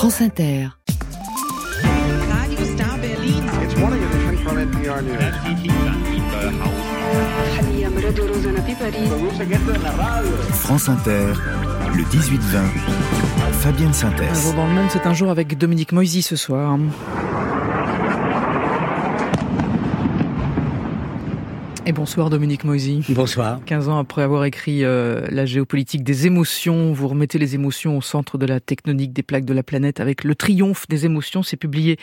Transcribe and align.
France 0.00 0.22
Inter. 0.22 0.70
Radio 2.32 2.64
Star 2.64 2.96
Berlin. 2.96 3.44
It's 3.62 3.76
morning 3.76 4.02
edition 4.02 4.36
from 4.38 4.56
NPR 4.56 5.02
News. 5.02 5.20
France 10.52 10.88
Inter, 10.88 11.34
le 11.94 12.02
18-20, 12.04 12.40
Fabienne 13.60 13.92
jour 13.92 14.54
dans 14.54 14.66
le 14.66 14.72
monde, 14.72 14.88
c'est 14.88 15.04
un 15.06 15.12
jour 15.12 15.30
avec 15.30 15.58
Dominique 15.58 15.92
Moisy 15.92 16.22
ce 16.22 16.34
soir. 16.34 16.78
Et 21.86 21.92
bonsoir 21.92 22.28
Dominique 22.28 22.64
Moisy. 22.64 23.02
Bonsoir. 23.08 23.58
15 23.64 23.88
ans 23.88 23.98
après 23.98 24.22
avoir 24.22 24.44
écrit 24.44 24.84
euh, 24.84 25.26
La 25.30 25.46
géopolitique 25.46 26.04
des 26.04 26.26
émotions, 26.26 26.92
vous 26.92 27.08
remettez 27.08 27.38
les 27.38 27.54
émotions 27.54 27.96
au 27.96 28.02
centre 28.02 28.36
de 28.36 28.44
la 28.44 28.60
tectonique 28.60 29.14
des 29.14 29.22
plaques 29.22 29.46
de 29.46 29.54
la 29.54 29.62
planète 29.62 29.98
avec 29.98 30.22
Le 30.22 30.34
triomphe 30.34 30.86
des 30.88 31.06
émotions. 31.06 31.42
C'est 31.42 31.56
publié 31.56 31.98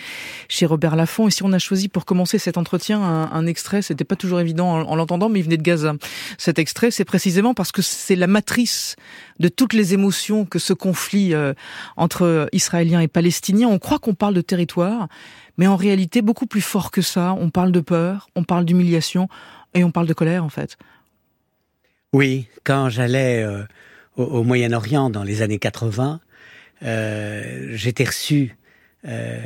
chez 0.50 0.66
Robert 0.66 0.96
Laffont. 0.96 1.28
Et 1.28 1.32
si 1.32 1.44
on 1.44 1.54
a 1.54 1.60
choisi 1.60 1.90
pour 1.90 2.06
commencer 2.06 2.40
cet 2.40 2.58
entretien 2.58 3.00
un, 3.00 3.32
un 3.32 3.46
extrait, 3.46 3.84
c'était 3.84 4.04
pas 4.04 4.16
toujours 4.16 4.40
évident 4.40 4.68
en, 4.68 4.82
en 4.82 4.96
l'entendant, 4.96 5.30
mais 5.30 5.40
il 5.40 5.44
venait 5.44 5.58
de 5.58 5.64
Gaza. 5.64 5.94
Cet 6.40 6.58
extrait, 6.58 6.90
c'est 6.90 7.06
précisément 7.06 7.54
parce 7.54 7.72
que 7.72 7.84
c'est 7.84 8.16
la 8.16 8.28
matrice 8.28 8.96
de 9.40 9.48
toutes 9.48 9.74
les 9.74 9.94
émotions 9.94 10.46
que 10.46 10.58
ce 10.58 10.74
conflit 10.74 11.36
euh, 11.36 11.54
entre 11.98 12.50
Israéliens 12.52 13.02
et 13.02 13.08
Palestiniens. 13.08 13.68
On 13.68 13.78
croit 13.78 14.00
qu'on 14.00 14.16
parle 14.16 14.34
de 14.34 14.42
territoire, 14.42 15.08
mais 15.58 15.68
en 15.68 15.76
réalité, 15.76 16.22
beaucoup 16.22 16.46
plus 16.46 16.62
fort 16.62 16.92
que 16.92 17.02
ça. 17.02 17.34
On 17.34 17.50
parle 17.50 17.72
de 17.72 17.80
peur, 17.80 18.30
on 18.36 18.44
parle 18.44 18.66
d'humiliation 18.66 19.28
et 19.74 19.84
on 19.84 19.92
parle 19.92 20.08
de 20.08 20.14
colère, 20.14 20.44
en 20.44 20.50
fait. 20.50 20.78
Oui, 22.14 22.48
quand 22.64 22.90
j'allais 22.90 23.44
euh, 23.44 23.64
au, 24.16 24.44
Moyen-Orient 24.44 25.10
dans 25.10 25.24
les 25.24 25.42
années 25.42 25.60
80, 25.60 26.20
euh, 26.84 27.70
j'étais 27.74 28.06
reçu 28.06 28.56
euh, 29.08 29.38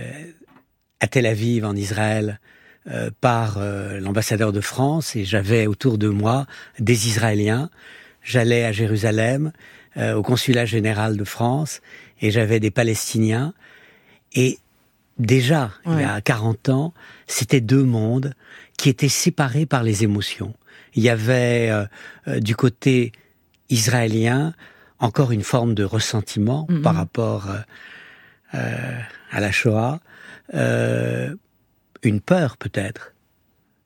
à 1.00 1.08
Tel 1.08 1.26
Aviv, 1.26 1.66
en 1.66 1.76
Israël, 1.76 2.40
euh, 2.90 3.12
par 3.22 3.60
euh, 3.60 4.00
l'ambassadeur 4.00 4.52
de 4.52 4.60
France 4.60 5.16
et 5.16 5.24
j'avais 5.24 5.68
autour 5.68 6.00
de 6.00 6.07
moi 6.07 6.48
des 6.80 7.07
Israéliens. 7.07 7.70
J'allais 8.24 8.66
à 8.66 8.72
Jérusalem, 8.72 9.52
euh, 9.98 10.16
au 10.16 10.24
consulat 10.24 10.66
général 10.66 11.16
de 11.16 11.24
France, 11.24 11.82
et 12.22 12.32
j'avais 12.32 12.60
des 12.60 12.72
Palestiniens. 12.72 13.54
Et 14.34 14.57
déjà, 15.26 15.72
il 15.86 16.00
y 16.00 16.04
a 16.04 16.20
40 16.22 16.70
ans, 16.70 16.94
c'était 17.27 17.62
deux 17.62 17.84
mondes 17.84 18.34
qui 18.77 18.90
étaient 18.90 19.10
séparés 19.10 19.66
par 19.66 19.84
les 19.84 20.04
émotions. 20.04 20.54
Il 20.96 21.04
y 21.04 21.10
avait 21.10 21.70
euh, 21.70 21.86
euh, 22.28 22.40
du 22.40 22.55
côté 22.55 23.12
israélien 23.70 24.54
encore 25.00 25.32
une 25.32 25.44
forme 25.44 25.74
de 25.74 25.84
ressentiment 25.84 26.66
Mhm. 26.70 26.82
par 26.82 26.96
rapport 26.96 27.48
euh, 28.54 29.00
à 29.32 29.40
la 29.40 29.52
Shoah, 29.52 30.00
euh, 30.54 31.34
une 32.04 32.20
peur 32.22 32.58
peut-être 32.58 33.13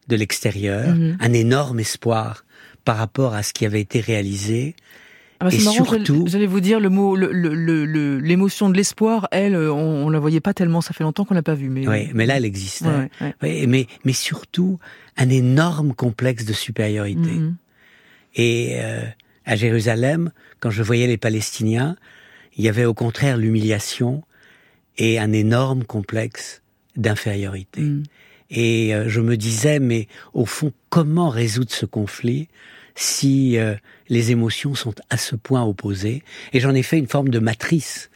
de 0.07 0.15
l'extérieur, 0.15 0.87
Mhm. 0.95 1.17
un 1.19 1.33
énorme 1.33 1.79
espoir 1.79 2.45
par 2.83 2.97
rapport 2.97 3.33
à 3.33 3.43
ce 3.43 3.53
qui 3.53 3.65
avait 3.65 3.81
été 3.81 3.99
réalisé. 3.99 4.75
Ah 5.39 5.45
bah, 5.45 5.51
Et 5.53 5.61
marrant, 5.63 5.83
surtout- 5.85 6.25
j'allais 6.27 6.45
vous 6.47 6.61
dire 6.61 6.79
le 6.79 6.89
mot, 6.89 7.15
le- 7.15 7.31
le- 7.31 7.53
le- 7.53 7.85
le- 7.85 8.19
l'émotion 8.19 8.69
de 8.69 8.77
l'espoir. 8.77 9.27
Elle, 9.31 9.53
euh, 9.55 9.71
on, 9.73 10.05
on 10.05 10.09
la 10.09 10.19
voyait 10.19 10.39
pas 10.39 10.53
tellement. 10.53 10.79
Ça 10.81 10.93
fait 10.93 11.03
longtemps 11.03 11.25
qu'on 11.25 11.33
l'a 11.33 11.43
pas 11.43 11.55
vue, 11.55 11.69
mais 11.69 11.87
Oui, 11.87 12.09
mais 12.13 12.25
là, 12.25 12.37
elle 12.37 12.45
existait. 12.45 12.85
Ouais, 12.85 13.09
ouais, 13.19 13.33
ouais. 13.41 13.59
Oui, 13.61 13.67
mais, 13.67 13.87
mais 14.05 14.13
surtout, 14.13 14.79
un 15.17 15.29
énorme 15.29 15.93
complexe 15.93 16.45
de 16.45 16.53
supériorité. 16.53 17.29
Mhm. 17.31 17.55
Et 18.35 18.77
euh, 18.79 19.01
à 19.45 19.55
Jérusalem, 19.55 20.31
quand 20.61 20.69
je 20.71 20.83
voyais 20.83 21.07
les 21.07 21.17
Palestiniens, 21.17 21.95
il 22.57 22.63
y 22.63 22.69
avait 22.69 22.85
au 22.85 22.93
contraire 22.93 23.37
l'humiliation 23.37 24.23
et 24.97 25.19
un 25.19 25.33
énorme 25.33 25.83
complexe 25.83 26.61
d'infériorité. 26.95 27.81
Mhm. 27.81 28.03
Et 28.51 28.95
euh, 28.95 29.09
je 29.09 29.19
me 29.21 29.35
disais, 29.37 29.79
mais 29.79 30.07
au 30.33 30.45
fond, 30.45 30.71
comment 30.89 31.29
résoudre 31.29 31.71
ce 31.71 31.85
conflit 31.85 32.47
si 32.95 33.57
euh, 33.57 33.75
les 34.09 34.31
émotions 34.31 34.73
sont 34.73 34.95
à 35.09 35.17
ce 35.17 35.35
point 35.35 35.63
opposées. 35.63 36.23
Et 36.53 36.59
j'en 36.59 36.73
ai 36.73 36.83
fait 36.83 36.97
une 36.97 37.07
forme 37.07 37.29
de 37.29 37.39
matrice 37.39 38.09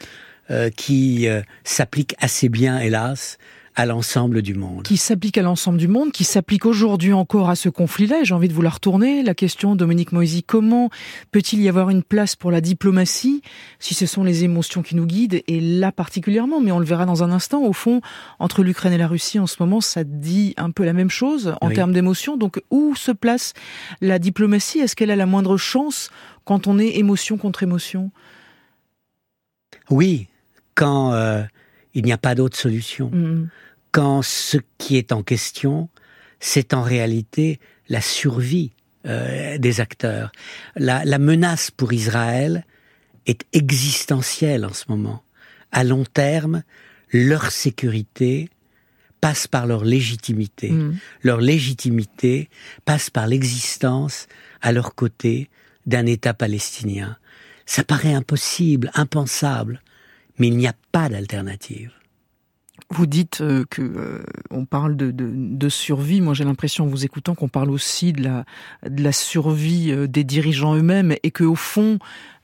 euh, 0.49 0.69
qui 0.69 1.27
euh, 1.27 1.41
s'applique 1.63 2.15
assez 2.19 2.49
bien, 2.49 2.79
hélas, 2.79 3.37
à 3.79 3.85
l'ensemble 3.85 4.41
du 4.41 4.53
monde. 4.55 4.83
qui 4.83 4.97
s'applique 4.97 5.37
à 5.37 5.41
l'ensemble 5.41 5.77
du 5.77 5.87
monde, 5.87 6.11
qui 6.11 6.23
s'applique 6.25 6.65
aujourd'hui 6.65 7.13
encore 7.13 7.49
à 7.49 7.55
ce 7.55 7.69
conflit-là. 7.69 8.21
Et 8.21 8.25
J'ai 8.25 8.33
envie 8.33 8.49
de 8.49 8.53
vous 8.53 8.61
la 8.61 8.69
retourner. 8.69 9.23
La 9.23 9.33
question, 9.33 9.75
Dominique 9.75 10.11
Moisy, 10.11 10.43
comment 10.43 10.89
peut-il 11.31 11.61
y 11.61 11.69
avoir 11.69 11.89
une 11.89 12.03
place 12.03 12.35
pour 12.35 12.51
la 12.51 12.59
diplomatie 12.61 13.41
si 13.79 13.93
ce 13.93 14.05
sont 14.05 14.23
les 14.25 14.43
émotions 14.43 14.81
qui 14.81 14.95
nous 14.95 15.05
guident 15.05 15.41
Et 15.47 15.61
là 15.61 15.91
particulièrement, 15.93 16.59
mais 16.59 16.71
on 16.73 16.79
le 16.79 16.85
verra 16.85 17.05
dans 17.05 17.23
un 17.23 17.31
instant, 17.31 17.61
au 17.63 17.71
fond, 17.73 18.01
entre 18.39 18.63
l'Ukraine 18.63 18.91
et 18.93 18.97
la 18.97 19.07
Russie 19.07 19.39
en 19.39 19.47
ce 19.47 19.55
moment, 19.61 19.79
ça 19.81 20.03
dit 20.03 20.53
un 20.57 20.71
peu 20.71 20.83
la 20.83 20.93
même 20.93 21.09
chose 21.09 21.53
en 21.61 21.69
Oui. 21.69 21.73
termes 21.75 21.93
d'émotions. 21.93 22.35
Donc 22.35 22.61
où 22.71 22.95
se 22.95 23.11
place 23.11 23.53
la 24.01 24.19
diplomatie? 24.19 24.79
Est-ce 24.79 24.95
qu'elle 24.95 25.11
a 25.11 25.15
la 25.15 25.25
moindre 25.25 25.55
chance 25.57 26.09
quand 26.43 26.67
on 26.67 26.79
est 26.79 26.97
émotion 26.97 27.37
contre 27.37 27.63
émotion? 27.63 28.11
Oui, 29.89 30.27
quand 30.75 31.13
euh, 31.13 31.43
il 31.93 32.03
n'y 32.03 32.11
a 32.11 32.17
pas 32.17 32.35
d'autre 32.35 32.57
solution. 32.57 33.09
Mhm. 33.13 33.49
Quand 33.91 34.21
ce 34.21 34.57
qui 34.77 34.97
est 34.97 35.11
en 35.11 35.23
question, 35.23 35.89
c'est 36.39 36.73
en 36.73 36.81
réalité 36.81 37.59
la 37.89 38.01
survie 38.01 38.71
euh, 39.05 39.57
des 39.57 39.81
acteurs. 39.81 40.31
La, 40.75 41.03
la 41.05 41.19
menace 41.19 41.71
pour 41.71 41.93
Israël 41.93 42.65
est 43.25 43.45
existentielle 43.53 44.65
en 44.65 44.73
ce 44.73 44.85
moment. 44.89 45.23
À 45.71 45.83
long 45.83 46.03
terme, 46.03 46.63
leur 47.11 47.51
sécurité 47.51 48.49
passe 49.21 49.47
par 49.47 49.67
leur 49.67 49.83
légitimité. 49.83 50.69
Mhm. 50.69 50.97
Leur 51.23 51.41
légitimité 51.41 52.49
passe 52.85 53.09
par 53.09 53.27
l'existence 53.27 54.27
à 54.61 54.71
leur 54.71 54.95
côté 54.95 55.49
d'un 55.85 56.05
État 56.05 56.33
palestinien. 56.33 57.17
Ça 57.65 57.83
paraît 57.83 58.13
impossible, 58.13 58.91
impensable, 58.93 59.81
mais 60.37 60.47
il 60.47 60.57
n'y 60.57 60.67
a 60.67 60.75
pas 60.91 61.09
d'alternative. 61.09 61.91
Vous 62.91 63.05
dites 63.05 63.41
euh, 63.41 63.65
que 63.69 63.83
euh, 63.83 64.23
on 64.49 64.65
parle 64.65 64.95
de, 64.95 65.11
de, 65.11 65.29
de 65.31 65.69
survie. 65.69 66.21
Moi, 66.21 66.33
j'ai 66.33 66.43
l'impression, 66.43 66.85
en 66.85 66.87
vous 66.87 67.05
écoutant, 67.05 67.35
qu'on 67.35 67.47
parle 67.47 67.69
aussi 67.69 68.13
de 68.13 68.23
la, 68.23 68.45
de 68.87 69.03
la 69.03 69.11
survie 69.11 69.91
euh, 69.91 70.07
des 70.07 70.23
dirigeants 70.23 70.75
eux-mêmes 70.75 71.13
et 71.21 71.29
que, 71.29 71.43
au 71.43 71.53
fond, 71.53 71.99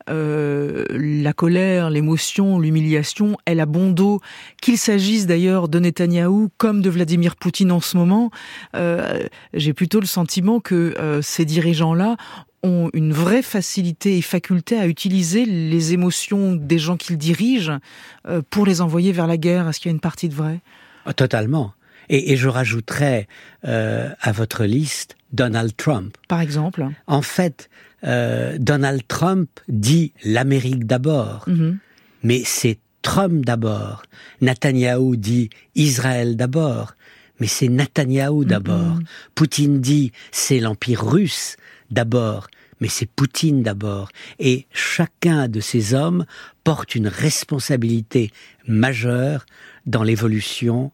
euh, 0.08 0.86
la 0.92 1.34
colère, 1.34 1.90
l'émotion, 1.90 2.60
l'humiliation, 2.60 3.38
elle 3.46 3.60
a 3.60 3.66
bon 3.66 3.90
dos. 3.90 4.22
Qu'il 4.62 4.78
s'agisse 4.78 5.26
d'ailleurs 5.26 5.68
de 5.68 5.80
Netanyahou 5.80 6.50
comme 6.58 6.84
de 6.84 6.92
Vladimir 6.92 7.38
Poutine 7.38 7.72
en 7.72 7.80
ce 7.82 7.98
moment, 7.98 8.30
j'ai 8.76 9.74
plutôt 9.74 10.00
le 10.00 10.06
sentiment 10.06 10.60
que 10.60 10.94
ces 11.24 11.46
dirigeants-là 11.46 12.18
ont 12.66 12.90
une 12.94 13.14
vraie 13.14 13.42
facilité 13.44 14.18
et 14.18 14.22
faculté 14.22 14.78
à 14.78 14.88
utiliser 14.88 15.46
les 15.46 15.94
émotions 15.94 16.54
des 16.56 16.80
gens 16.80 16.98
qu'ils 16.98 17.18
dirigent 17.18 17.80
euh, 18.28 18.42
pour 18.50 18.66
les 18.66 18.82
envoyer 18.82 19.12
vers 19.12 19.28
la 19.28 19.38
guerre. 19.38 19.68
Est-ce 19.70 19.80
qu'il 19.80 19.90
y 19.90 19.94
a 19.94 19.96
une 19.96 20.00
partie 20.12 20.28
de 20.30 20.34
vrai? 20.36 20.60
Ah, 21.06 21.14
Totalement. 21.14 21.74
Et, 22.10 22.32
et 22.34 22.36
je 22.38 22.48
rajouterais 22.50 23.28
euh, 23.68 24.10
à 24.20 24.32
votre 24.32 24.64
liste 24.66 25.16
Donald 25.34 25.76
Trump. 25.78 26.16
Par 26.28 26.42
exemple 26.42 26.88
En 27.08 27.22
fait, 27.22 27.70
euh, 28.04 28.58
Donald 28.60 29.02
Trump 29.08 29.50
dit 29.70 30.12
l'Amérique 30.24 30.86
d'abord, 30.86 31.46
Mhm. 31.48 31.78
mais 32.24 32.42
c'est 32.46 32.78
Trump 33.02 33.46
d'abord. 33.46 34.04
Netanyahou 34.42 35.16
dit 35.16 35.50
Israël 35.76 36.36
d'abord, 36.36 36.96
mais 37.40 37.48
c'est 37.48 37.68
Netanyahou 37.70 38.46
d'abord. 38.46 38.98
Poutine 39.36 39.80
dit 39.82 40.12
c'est 40.32 40.60
l'Empire 40.60 41.04
russe 41.06 41.58
d'abord, 41.96 42.48
mais 42.80 42.90
c'est 42.90 43.10
Poutine 43.10 43.64
d'abord. 43.64 44.10
Et 44.38 44.68
chacun 44.72 45.48
de 45.48 45.62
ces 45.62 45.96
hommes 45.96 46.26
porte 46.64 46.94
une 46.94 47.08
responsabilité 47.08 48.32
majeure 48.68 49.46
dans 49.86 50.04
l'évolution 50.04 50.92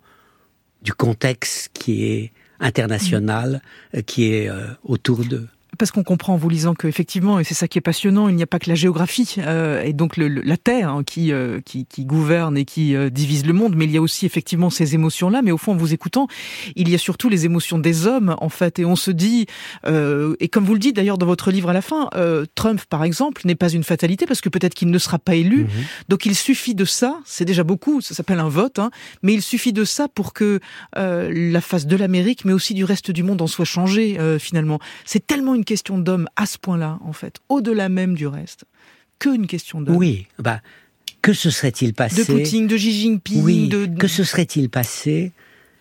du 0.83 0.93
contexte 0.93 1.71
qui 1.73 2.05
est 2.05 2.31
international, 2.59 3.61
euh, 3.95 4.01
qui 4.01 4.33
est 4.33 4.47
euh, 4.47 4.67
autour 4.83 5.25
d'eux. 5.25 5.49
Parce 5.77 5.89
qu'on 5.91 6.03
comprend 6.03 6.33
en 6.33 6.37
vous 6.37 6.49
lisant 6.49 6.75
que 6.75 6.87
effectivement, 6.87 7.39
et 7.39 7.43
c'est 7.45 7.53
ça 7.53 7.67
qui 7.67 7.77
est 7.77 7.81
passionnant, 7.81 8.27
il 8.27 8.35
n'y 8.35 8.43
a 8.43 8.47
pas 8.47 8.59
que 8.59 8.69
la 8.69 8.75
géographie 8.75 9.35
euh, 9.39 9.81
et 9.81 9.93
donc 9.93 10.17
le, 10.17 10.27
le- 10.27 10.41
la 10.41 10.57
terre 10.57 10.89
hein, 10.89 11.03
qui, 11.03 11.31
euh, 11.31 11.61
qui 11.61 11.85
qui 11.85 12.03
gouverne 12.05 12.57
et 12.57 12.65
qui 12.65 12.93
euh, 12.93 13.09
divise 13.09 13.45
le 13.45 13.53
monde, 13.53 13.75
mais 13.75 13.85
il 13.85 13.91
y 13.91 13.97
a 13.97 14.01
aussi 14.01 14.25
effectivement 14.25 14.69
ces 14.69 14.95
émotions-là. 14.95 15.41
Mais 15.41 15.51
au 15.51 15.57
fond, 15.57 15.71
en 15.71 15.77
vous 15.77 15.93
écoutant, 15.93 16.27
il 16.75 16.89
y 16.89 16.93
a 16.95 16.97
surtout 16.97 17.29
les 17.29 17.45
émotions 17.45 17.79
des 17.79 18.05
hommes 18.05 18.35
en 18.39 18.49
fait, 18.49 18.79
et 18.79 18.85
on 18.85 18.97
se 18.97 19.11
dit, 19.11 19.45
euh, 19.87 20.35
et 20.41 20.49
comme 20.49 20.65
vous 20.65 20.73
le 20.73 20.79
dites 20.79 20.95
d'ailleurs 20.97 21.17
dans 21.17 21.25
votre 21.25 21.51
livre 21.51 21.69
à 21.69 21.73
la 21.73 21.81
fin, 21.81 22.09
euh, 22.15 22.45
Trump 22.53 22.81
par 22.89 23.03
exemple 23.05 23.41
n'est 23.45 23.55
pas 23.55 23.69
une 23.71 23.83
fatalité 23.85 24.25
parce 24.25 24.41
que 24.41 24.49
peut-être 24.49 24.73
qu'il 24.73 24.89
ne 24.91 24.99
sera 24.99 25.19
pas 25.19 25.35
élu. 25.35 25.67
Donc 26.09 26.25
il 26.25 26.35
suffit 26.35 26.75
de 26.75 26.85
ça, 26.85 27.19
c'est 27.25 27.45
déjà 27.45 27.63
beaucoup, 27.63 28.01
ça 28.01 28.13
s'appelle 28.13 28.39
un 28.39 28.49
vote, 28.49 28.77
hein, 28.77 28.91
mais 29.23 29.33
il 29.33 29.41
suffit 29.41 29.71
de 29.73 29.85
ça 29.85 30.07
pour 30.09 30.33
que 30.33 30.59
euh, 30.97 31.31
la 31.33 31.61
face 31.61 31.87
de 31.87 31.95
l'Amérique, 31.95 32.43
mais 32.45 32.53
aussi 32.53 32.73
du 32.73 32.83
reste 32.83 33.09
du 33.09 33.23
monde 33.23 33.41
en 33.41 33.47
soit 33.47 33.65
changée 33.65 34.19
euh, 34.19 34.37
finalement. 34.37 34.79
C'est 35.05 35.25
tellement 35.25 35.55
une 35.55 35.60
question 35.65 35.97
d'homme 35.97 36.27
à 36.35 36.45
ce 36.45 36.57
point-là, 36.57 36.99
en 37.03 37.13
fait, 37.13 37.37
au-delà 37.49 37.89
même 37.89 38.15
du 38.15 38.27
reste, 38.27 38.65
que 39.19 39.33
une 39.33 39.47
question 39.47 39.81
d'homme. 39.81 39.95
Oui, 39.95 40.27
bah, 40.39 40.61
que 41.21 41.33
se 41.33 41.49
serait-il 41.49 41.93
passé 41.93 42.23
De 42.23 42.31
Poutine, 42.31 42.67
de 42.67 42.75
Xi 42.77 42.91
Jinping, 42.91 43.43
oui, 43.43 43.67
de... 43.67 43.85
que 43.85 44.07
se 44.07 44.23
serait-il 44.23 44.69
passé 44.69 45.31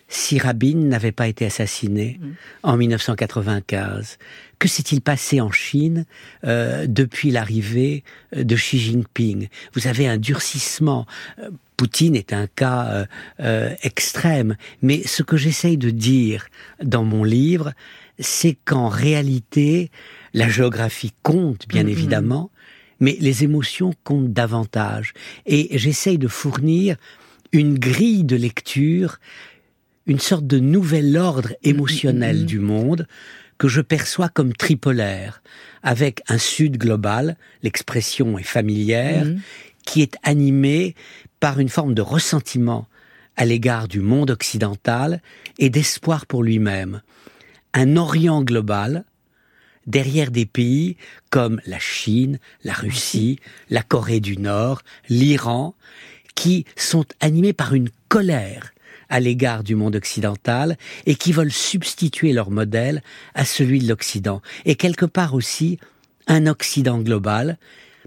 si 0.07 0.39
Rabin 0.39 0.75
n'avait 0.75 1.13
pas 1.13 1.27
été 1.27 1.45
assassiné 1.45 2.19
Mm. 2.21 2.31
en 2.63 2.77
1995 2.77 4.17
Que 4.59 4.67
s'est-il 4.67 5.01
passé 5.01 5.41
en 5.41 5.51
Chine 5.51 6.05
euh, 6.43 6.85
depuis 6.87 7.31
l'arrivée 7.31 8.03
euh, 8.35 8.43
de 8.43 8.55
Xi 8.55 8.77
Jinping? 8.77 9.47
Vous 9.73 9.87
avez 9.87 10.07
un 10.07 10.17
durcissement. 10.17 11.05
Euh, 11.39 11.49
Poutine 11.77 12.15
est 12.15 12.31
un 12.31 12.45
cas 12.45 12.85
euh, 12.89 13.05
euh, 13.39 13.73
extrême, 13.81 14.55
mais 14.83 15.01
ce 15.07 15.23
que 15.23 15.35
j'essaye 15.35 15.77
de 15.77 15.89
dire 15.89 16.45
dans 16.83 17.03
mon 17.03 17.23
livre, 17.23 17.71
c'est 18.19 18.57
qu'en 18.65 18.87
réalité, 18.89 19.89
la 20.33 20.49
géographie 20.49 21.13
compte, 21.23 21.67
bien 21.67 21.83
Mhm. 21.83 21.89
évidemment, 21.89 22.51
mais 22.99 23.17
les 23.19 23.43
émotions 23.43 23.93
comptent 24.03 24.31
davantage. 24.33 25.13
Et 25.45 25.77
j'essaye 25.77 26.17
de 26.17 26.27
fournir 26.27 26.97
une 27.51 27.77
grille 27.79 28.23
de 28.23 28.35
lecture, 28.35 29.19
une 30.07 30.19
sorte 30.19 30.45
de 30.47 30.59
nouvel 30.59 31.17
ordre 31.17 31.53
émotionnel 31.63 32.39
Mhm. 32.41 32.45
du 32.45 32.59
monde 32.59 33.07
que 33.57 33.67
je 33.67 33.81
perçois 33.81 34.29
comme 34.29 34.53
tripolaire, 34.53 35.43
avec 35.83 36.21
un 36.27 36.37
sud 36.39 36.77
global, 36.77 37.37
l'expression 37.61 38.37
est 38.39 38.43
familière, 38.43 39.25
Mhm. 39.25 39.41
qui 39.85 40.01
est 40.01 40.15
animé 40.23 40.95
par 41.39 41.59
une 41.59 41.69
forme 41.69 41.93
de 41.93 42.01
ressentiment 42.01 42.87
à 43.37 43.45
l'égard 43.45 43.87
du 43.87 43.99
monde 43.99 44.29
occidental 44.31 45.21
et 45.59 45.69
d'espoir 45.69 46.25
pour 46.25 46.43
lui-même. 46.43 47.01
Un 47.73 47.95
Orient 47.95 48.43
global, 48.43 49.05
derrière 49.87 50.31
des 50.31 50.45
pays 50.45 50.97
comme 51.29 51.61
la 51.65 51.79
Chine, 51.79 52.39
la 52.63 52.73
Russie, 52.73 53.39
la 53.69 53.83
Corée 53.83 54.19
du 54.19 54.37
Nord, 54.37 54.81
l'Iran, 55.09 55.75
qui 56.35 56.65
sont 56.75 57.05
animés 57.19 57.53
par 57.53 57.73
une 57.73 57.89
colère 58.07 58.73
à 59.09 59.19
l'égard 59.19 59.63
du 59.63 59.75
monde 59.75 59.95
occidental 59.95 60.77
et 61.05 61.15
qui 61.15 61.33
veulent 61.33 61.51
substituer 61.51 62.33
leur 62.33 62.49
modèle 62.49 63.03
à 63.35 63.45
celui 63.45 63.79
de 63.79 63.87
l'Occident. 63.87 64.41
Et 64.65 64.75
quelque 64.75 65.05
part 65.05 65.33
aussi 65.33 65.79
un 66.27 66.47
Occident 66.47 66.99
global, 66.99 67.57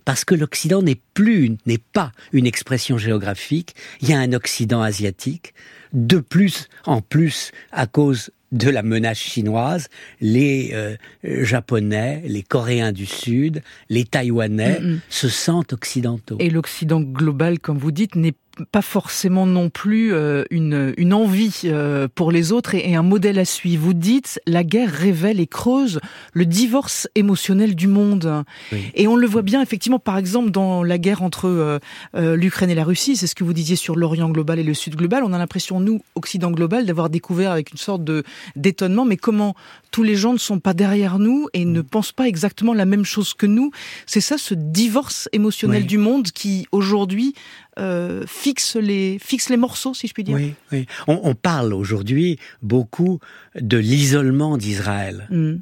parce 0.04 0.24
que 0.24 0.34
l'Occident 0.34 0.82
n'est 0.82 1.00
plus, 1.14 1.56
n'est 1.66 1.78
pas 1.78 2.12
une 2.32 2.46
expression 2.46 2.98
géographique, 2.98 3.74
il 4.00 4.10
y 4.10 4.12
a 4.12 4.18
un 4.18 4.32
Occident 4.32 4.82
asiatique, 4.82 5.54
de 5.92 6.18
plus 6.18 6.68
en 6.84 7.00
plus 7.00 7.52
à 7.70 7.86
cause 7.86 8.30
de 8.52 8.70
la 8.70 8.82
menace 8.82 9.18
chinoise, 9.18 9.88
les 10.20 10.70
euh, 10.74 10.96
Japonais, 11.24 12.22
les 12.26 12.42
Coréens 12.42 12.92
du 12.92 13.06
Sud, 13.06 13.62
les 13.88 14.04
Taïwanais 14.04 14.74
Mm, 14.80 14.94
mm. 14.94 15.00
se 15.08 15.28
sentent 15.28 15.72
occidentaux. 15.72 16.36
Et 16.38 16.50
l'Occident 16.50 17.00
global, 17.00 17.58
comme 17.58 17.78
vous 17.78 17.92
dites, 17.92 18.16
n'est 18.16 18.34
pas 18.70 18.82
forcément 18.82 19.46
non 19.46 19.70
plus 19.70 20.12
euh, 20.12 20.44
une, 20.50 20.94
une 20.96 21.12
envie 21.12 21.62
euh, 21.64 22.08
pour 22.14 22.30
les 22.30 22.52
autres 22.52 22.74
et, 22.74 22.90
et 22.90 22.94
un 22.94 23.02
modèle 23.02 23.38
à 23.38 23.44
suivre. 23.44 23.84
Vous 23.84 23.94
dites, 23.94 24.40
la 24.46 24.64
guerre 24.64 24.90
révèle 24.90 25.40
et 25.40 25.46
creuse 25.46 26.00
le 26.32 26.46
divorce 26.46 27.08
émotionnel 27.14 27.74
du 27.74 27.88
monde. 27.88 28.44
Oui. 28.72 28.78
Et 28.94 29.08
on 29.08 29.16
le 29.16 29.26
voit 29.26 29.42
bien, 29.42 29.60
effectivement, 29.62 29.98
par 29.98 30.18
exemple, 30.18 30.50
dans 30.50 30.82
la 30.82 30.98
guerre 30.98 31.22
entre 31.22 31.48
euh, 31.48 31.78
euh, 32.14 32.36
l'Ukraine 32.36 32.70
et 32.70 32.74
la 32.74 32.84
Russie, 32.84 33.16
c'est 33.16 33.26
ce 33.26 33.34
que 33.34 33.44
vous 33.44 33.52
disiez 33.52 33.76
sur 33.76 33.96
l'Orient 33.96 34.30
global 34.30 34.58
et 34.58 34.62
le 34.62 34.74
Sud 34.74 34.96
global. 34.96 35.24
On 35.24 35.32
a 35.32 35.38
l'impression, 35.38 35.80
nous, 35.80 36.02
Occident 36.14 36.50
global, 36.50 36.86
d'avoir 36.86 37.10
découvert 37.10 37.50
avec 37.50 37.72
une 37.72 37.78
sorte 37.78 38.04
de 38.04 38.22
d'étonnement, 38.56 39.04
mais 39.04 39.16
comment 39.16 39.54
tous 39.94 40.02
les 40.02 40.16
gens 40.16 40.32
ne 40.32 40.38
sont 40.38 40.58
pas 40.58 40.74
derrière 40.74 41.20
nous 41.20 41.46
et 41.52 41.64
ne 41.64 41.80
pensent 41.80 42.10
pas 42.10 42.26
exactement 42.26 42.74
la 42.74 42.84
même 42.84 43.04
chose 43.04 43.32
que 43.32 43.46
nous. 43.46 43.70
C'est 44.06 44.20
ça, 44.20 44.38
ce 44.38 44.52
divorce 44.52 45.28
émotionnel 45.30 45.82
Oui. 45.82 45.86
du 45.86 45.98
monde 45.98 46.32
qui, 46.32 46.66
aujourd'hui, 46.72 47.32
euh, 47.78 48.24
fixe 48.26 48.74
les 48.74 49.20
fixe 49.20 49.50
les 49.50 49.56
morceaux, 49.56 49.94
si 49.94 50.08
je 50.08 50.12
puis 50.12 50.24
dire. 50.24 50.34
Oui, 50.34 50.54
oui. 50.72 50.86
On, 51.06 51.20
on 51.22 51.36
parle 51.36 51.72
aujourd'hui 51.72 52.40
beaucoup 52.60 53.20
de 53.54 53.76
l'isolement 53.76 54.58
d'Israël. 54.58 55.28
Mm. 55.30 55.58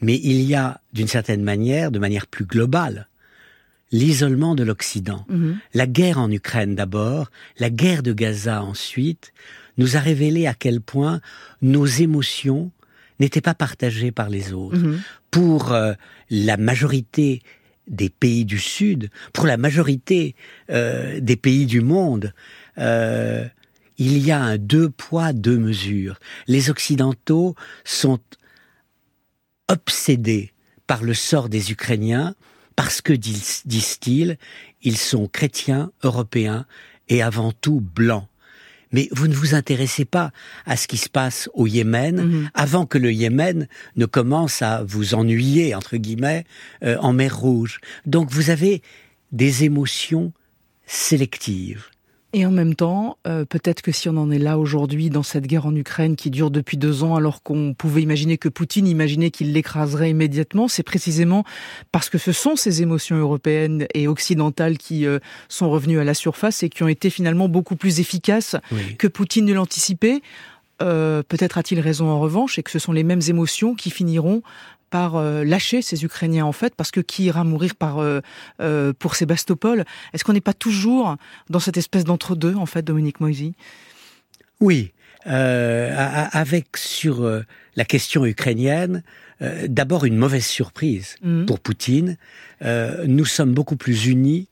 Mais 0.00 0.20
il 0.22 0.42
y 0.42 0.54
a, 0.54 0.80
d'une 0.92 1.08
certaine 1.08 1.42
manière, 1.42 1.90
de 1.90 1.98
manière 1.98 2.28
plus 2.28 2.44
globale, 2.44 3.08
l'isolement 3.90 4.54
de 4.54 4.62
l'Occident. 4.62 5.26
Mhm. 5.28 5.58
La 5.74 5.88
guerre 5.88 6.20
en 6.20 6.30
Ukraine 6.30 6.76
d'abord, 6.76 7.32
la 7.58 7.68
guerre 7.68 8.04
de 8.04 8.12
Gaza 8.12 8.62
ensuite, 8.62 9.32
nous 9.76 9.96
a 9.96 10.00
révélé 10.00 10.46
à 10.46 10.54
quel 10.54 10.80
point 10.80 11.20
nos 11.62 11.86
émotions 11.86 12.70
n'étaient 13.20 13.40
pas 13.40 13.54
partagées 13.54 14.12
par 14.12 14.28
les 14.28 14.52
autres. 14.52 14.78
Mhm. 14.78 15.00
Pour 15.30 15.72
euh, 15.72 15.94
la 16.30 16.56
majorité 16.56 17.42
des 17.86 18.10
pays 18.10 18.44
du 18.44 18.58
Sud, 18.58 19.10
pour 19.32 19.46
la 19.46 19.56
majorité 19.56 20.34
euh, 20.70 21.20
des 21.20 21.36
pays 21.36 21.66
du 21.66 21.80
monde, 21.80 22.32
euh, 22.78 23.46
il 23.98 24.18
y 24.18 24.30
a 24.30 24.40
un 24.40 24.58
deux 24.58 24.88
poids, 24.88 25.32
deux 25.32 25.58
mesures. 25.58 26.18
Les 26.46 26.70
Occidentaux 26.70 27.54
sont 27.84 28.20
obsédés 29.68 30.52
par 30.86 31.02
le 31.02 31.14
sort 31.14 31.48
des 31.48 31.70
Ukrainiens 31.72 32.34
parce 32.76 33.00
que, 33.00 33.12
dis- 33.12 33.62
disent-ils, 33.64 34.38
ils 34.82 34.96
sont 34.96 35.28
chrétiens, 35.28 35.92
européens 36.02 36.66
et 37.08 37.22
avant 37.22 37.52
tout 37.52 37.80
blancs. 37.80 38.26
Mais 38.92 39.08
vous 39.12 39.26
ne 39.28 39.34
vous 39.34 39.54
intéressez 39.54 40.04
pas 40.04 40.32
à 40.66 40.76
ce 40.76 40.86
qui 40.86 40.96
se 40.98 41.08
passe 41.08 41.48
au 41.54 41.66
Yémen 41.66 42.20
Mhm. 42.22 42.50
avant 42.54 42.86
que 42.86 42.98
le 42.98 43.12
Yémen 43.12 43.66
ne 43.96 44.06
commence 44.06 44.62
à 44.62 44.84
vous 44.84 45.14
ennuyer, 45.14 45.74
entre 45.74 45.96
guillemets, 45.96 46.44
euh, 46.84 46.96
en 47.00 47.12
mer 47.12 47.36
Rouge. 47.38 47.80
Donc 48.06 48.30
vous 48.30 48.50
avez 48.50 48.82
des 49.32 49.64
émotions 49.64 50.32
sélectives. 50.86 51.86
Et 52.34 52.46
en 52.46 52.50
même 52.50 52.74
temps, 52.74 53.18
euh, 53.26 53.44
peut-être 53.44 53.82
que 53.82 53.92
si 53.92 54.08
on 54.08 54.16
en 54.16 54.30
est 54.30 54.38
là 54.38 54.58
aujourd'hui 54.58 55.10
dans 55.10 55.22
cette 55.22 55.46
guerre 55.46 55.66
en 55.66 55.74
Ukraine 55.76 56.16
qui 56.16 56.30
dure 56.30 56.50
depuis 56.50 56.78
deux 56.78 57.04
ans, 57.04 57.14
alors 57.14 57.42
qu'on 57.42 57.74
pouvait 57.74 58.00
imaginer 58.00 58.38
que 58.38 58.48
Poutine 58.48 58.86
imaginait 58.86 59.30
qu'il 59.30 59.52
l'écraserait 59.52 60.10
immédiatement, 60.10 60.66
c'est 60.66 60.82
précisément 60.82 61.44
parce 61.92 62.08
que 62.08 62.16
ce 62.16 62.32
sont 62.32 62.56
ces 62.56 62.80
émotions 62.80 63.16
européennes 63.16 63.86
et 63.92 64.08
occidentales 64.08 64.78
qui 64.78 65.04
euh, 65.06 65.18
sont 65.50 65.70
revenues 65.70 65.98
à 66.00 66.04
la 66.04 66.14
surface 66.14 66.62
et 66.62 66.70
qui 66.70 66.82
ont 66.82 66.88
été 66.88 67.10
finalement 67.10 67.48
beaucoup 67.50 67.76
plus 67.76 68.00
efficaces 68.00 68.56
Oui. 68.72 68.96
que 68.96 69.08
Poutine 69.08 69.44
ne 69.44 69.52
l'anticipait. 69.52 70.22
Euh, 70.80 71.22
peut-être 71.22 71.58
a-t-il 71.58 71.80
raison 71.80 72.08
en 72.08 72.18
revanche, 72.18 72.58
et 72.58 72.62
que 72.62 72.70
ce 72.70 72.78
sont 72.78 72.92
les 72.92 73.04
mêmes 73.04 73.20
émotions 73.28 73.74
qui 73.74 73.90
finiront 73.90 74.42
par 74.92 75.16
euh, 75.16 75.42
lâcher 75.42 75.80
ces 75.80 76.04
Ukrainiens 76.04 76.44
en 76.44 76.52
fait, 76.52 76.74
parce 76.76 76.90
que 76.90 77.00
qui 77.00 77.24
ira 77.24 77.42
mourir 77.44 77.74
par 77.74 77.98
euh, 77.98 78.20
euh, 78.60 78.92
pour 78.96 79.16
Sébastopol? 79.16 79.84
Est-ce 80.12 80.22
qu'on 80.22 80.34
n'est 80.34 80.40
pas 80.40 80.52
toujours 80.52 81.16
dans 81.48 81.58
cette 81.60 81.78
espèce 81.78 82.04
d'entre-deux 82.04 82.54
en 82.54 82.66
fait, 82.66 82.82
Dominique 82.82 83.18
Moisy? 83.18 83.54
Oui, 84.60 84.92
avec 85.24 86.76
sur 86.76 87.28
la 87.74 87.84
question 87.84 88.24
ukrainienne, 88.26 89.02
d'abord 89.66 90.04
une 90.04 90.16
mauvaise 90.16 90.46
surprise 90.46 91.16
Mhm. 91.22 91.46
pour 91.46 91.58
Poutine. 91.58 92.16
Nous 92.60 93.24
sommes 93.24 93.54
beaucoup 93.54 93.76
plus 93.76 94.06
unis 94.06 94.46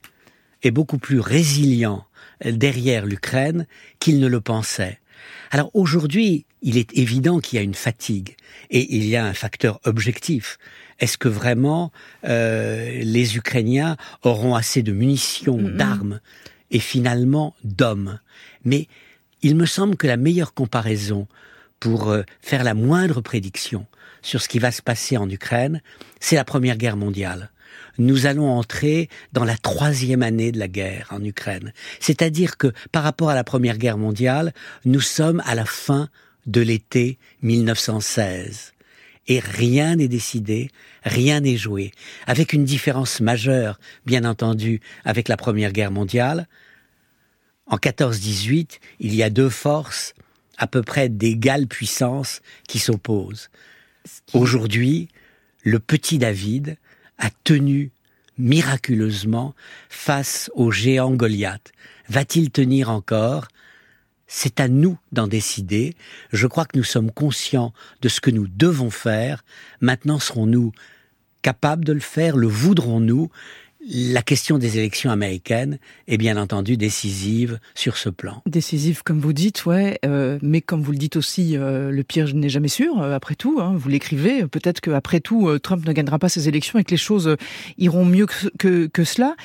et 0.63 0.71
beaucoup 0.71 0.97
plus 0.97 1.19
résilients 1.19 2.03
derrière 2.43 3.05
l'Ukraine 3.05 3.67
qu'il 3.99 4.19
ne 4.19 4.27
le 4.27 4.41
pensait. 4.41 4.99
Alors 5.51 5.69
aujourd'hui, 5.73 6.45
il 6.61 6.77
est 6.77 6.97
évident 6.97 7.39
qu'il 7.39 7.57
y 7.57 7.59
a 7.59 7.63
une 7.63 7.73
fatigue 7.73 8.35
et 8.69 8.95
il 8.95 9.05
y 9.05 9.15
a 9.15 9.25
un 9.25 9.33
facteur 9.33 9.79
objectif. 9.85 10.57
Est-ce 10.99 11.17
que 11.17 11.27
vraiment 11.27 11.91
euh, 12.25 13.01
les 13.01 13.37
Ukrainiens 13.37 13.97
auront 14.23 14.55
assez 14.55 14.83
de 14.83 14.91
munitions, 14.91 15.57
d'armes 15.57 16.19
et 16.69 16.79
finalement 16.79 17.55
d'hommes? 17.63 18.19
Mais 18.63 18.87
il 19.41 19.55
me 19.55 19.65
semble 19.65 19.95
que 19.97 20.07
la 20.07 20.17
meilleure 20.17 20.53
comparaison 20.53 21.27
pour 21.79 22.09
euh, 22.09 22.23
faire 22.41 22.63
la 22.63 22.75
moindre 22.75 23.21
prédiction 23.21 23.85
sur 24.21 24.41
ce 24.41 24.47
qui 24.47 24.59
va 24.59 24.71
se 24.71 24.83
passer 24.83 25.17
en 25.17 25.29
Ukraine, 25.29 25.81
c'est 26.19 26.35
la 26.35 26.45
Première 26.45 26.77
Guerre 26.77 26.97
mondiale. 26.97 27.49
Nous 28.01 28.25
allons 28.25 28.49
entrer 28.49 29.09
dans 29.31 29.43
la 29.43 29.55
troisième 29.55 30.23
année 30.23 30.51
de 30.51 30.57
la 30.57 30.67
guerre 30.67 31.07
en 31.11 31.23
Ukraine. 31.23 31.71
C'est-à-dire 31.99 32.57
que 32.57 32.73
par 32.91 33.03
rapport 33.03 33.29
à 33.29 33.35
la 33.35 33.43
Première 33.43 33.77
Guerre 33.77 33.99
mondiale, 33.99 34.53
nous 34.85 35.01
sommes 35.01 35.39
à 35.45 35.53
la 35.53 35.65
fin 35.65 36.09
de 36.47 36.61
l'été 36.61 37.19
1916. 37.43 38.73
Et 39.27 39.39
rien 39.39 39.97
n'est 39.97 40.07
décidé, 40.07 40.71
rien 41.03 41.41
n'est 41.41 41.57
joué. 41.57 41.91
Avec 42.25 42.53
une 42.53 42.65
différence 42.65 43.19
majeure, 43.19 43.79
bien 44.07 44.25
entendu, 44.25 44.81
avec 45.05 45.27
la 45.27 45.37
Première 45.37 45.71
Guerre 45.71 45.91
mondiale. 45.91 46.47
En 47.67 47.77
14-18, 47.77 48.79
il 48.99 49.13
y 49.13 49.21
a 49.21 49.29
deux 49.29 49.49
forces 49.49 50.15
à 50.57 50.65
peu 50.65 50.81
près 50.81 51.07
d'égale 51.07 51.67
puissance 51.67 52.41
qui 52.67 52.79
s'opposent. 52.79 53.51
Aujourd'hui, 54.33 55.07
le 55.61 55.77
petit 55.77 56.17
David 56.17 56.77
a 57.21 57.29
tenu 57.45 57.91
miraculeusement 58.37 59.53
face 59.89 60.51
au 60.55 60.71
géant 60.71 61.11
Goliath. 61.11 61.71
Va-t-il 62.09 62.49
tenir 62.49 62.89
encore? 62.89 63.47
C'est 64.27 64.59
à 64.59 64.67
nous 64.67 64.97
d'en 65.11 65.27
décider. 65.27 65.95
Je 66.31 66.47
crois 66.47 66.65
que 66.65 66.77
nous 66.77 66.83
sommes 66.83 67.11
conscients 67.11 67.73
de 68.01 68.09
ce 68.09 68.21
que 68.21 68.31
nous 68.31 68.47
devons 68.47 68.89
faire. 68.89 69.43
Maintenant, 69.81 70.19
serons-nous 70.19 70.71
capables 71.41 71.85
de 71.85 71.93
le 71.93 71.99
faire? 71.99 72.37
Le 72.37 72.47
voudrons-nous? 72.47 73.29
La 73.89 74.21
question 74.21 74.57
des 74.57 74.77
élections 74.77 75.09
américaines 75.09 75.79
est 76.07 76.17
bien 76.17 76.37
entendu 76.37 76.77
décisive 76.77 77.59
sur 77.73 77.97
ce 77.97 78.09
plan. 78.09 78.43
Décisive, 78.45 79.01
comme 79.03 79.19
vous 79.19 79.33
dites, 79.33 79.65
ouais, 79.65 79.99
euh, 80.05 80.37
mais 80.41 80.61
comme 80.61 80.81
vous 80.81 80.91
le 80.91 80.97
dites 80.97 81.15
aussi, 81.15 81.57
euh, 81.57 81.89
le 81.89 82.03
pire 82.03 82.33
n'est 82.35 82.49
jamais 82.49 82.67
sûr. 82.67 83.01
Euh, 83.01 83.15
après 83.15 83.35
tout, 83.35 83.59
hein, 83.59 83.73
vous 83.75 83.89
l'écrivez. 83.89 84.45
Peut-être 84.45 84.81
qu'après 84.81 85.19
tout, 85.19 85.57
Trump 85.59 85.85
ne 85.85 85.93
gagnera 85.93 86.19
pas 86.19 86.29
ces 86.29 86.47
élections 86.47 86.77
et 86.77 86.83
que 86.83 86.91
les 86.91 86.97
choses 86.97 87.35
iront 87.77 88.05
mieux 88.05 88.27
que, 88.27 88.49
que, 88.59 88.87
que 88.87 89.03
cela. 89.03 89.35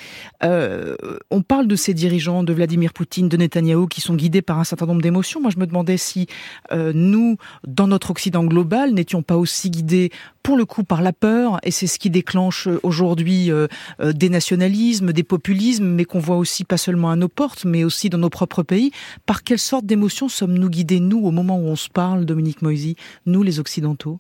on 0.43 1.43
parle 1.43 1.66
de 1.66 1.76
ces 1.76 1.95
dirigeants, 1.95 2.43
de 2.43 2.52
Vladimir 2.52 2.93
Poutine, 2.93 3.28
de 3.28 3.37
Netanyahou, 3.37 3.87
qui 3.87 4.00
sont 4.00 4.14
guidés 4.14 4.43
par 4.43 4.59
un 4.59 4.64
certain 4.64 4.87
nombre 4.87 5.02
d'émotions. 5.02 5.40
Moi, 5.40 5.50
je 5.50 5.59
me 5.59 5.66
demandais 5.66 5.97
si 5.97 6.26
nous, 6.73 7.37
dans 7.66 7.87
notre 7.87 8.11
Occident 8.11 8.45
global, 8.45 8.93
n'étions 8.93 9.23
pas 9.23 9.37
aussi 9.37 9.71
guidés, 9.71 10.11
pour 10.43 10.57
le 10.57 10.64
coup, 10.64 10.85
par 10.85 11.02
la 11.02 11.12
peur, 11.12 11.59
et 11.62 11.71
c'est 11.71 11.87
ce 11.87 11.99
qui 11.99 12.11
déclenche 12.11 12.69
aujourd'hui 12.83 13.50
des 13.99 14.25
des 14.26 14.30
nationalismes, 14.30 15.12
des 15.12 15.23
populismes, 15.23 15.87
mais 15.87 16.04
qu'on 16.04 16.18
voit 16.18 16.37
aussi 16.37 16.64
pas 16.64 16.76
seulement 16.76 17.12
à 17.12 17.16
nos 17.16 17.28
portes, 17.28 17.64
mais 17.64 17.85
aussi 17.85 18.11
dans 18.11 18.18
nos 18.18 18.28
propres 18.28 18.64
pays. 18.64 18.90
Par 19.25 19.45
quelle 19.45 19.61
sorte 19.61 19.87
d'émotions 19.87 20.28
sommes-nous 20.28 20.68
guidés, 20.68 20.99
nous, 20.99 21.25
au 21.25 21.30
moment 21.30 21.59
où 21.59 21.66
on 21.66 21.76
se 21.76 21.88
parle, 21.88 22.25
Dominique 22.25 22.61
Moisy, 22.61 22.97
nous 23.25 23.45
les 23.45 23.61
Occidentaux? 23.61 24.18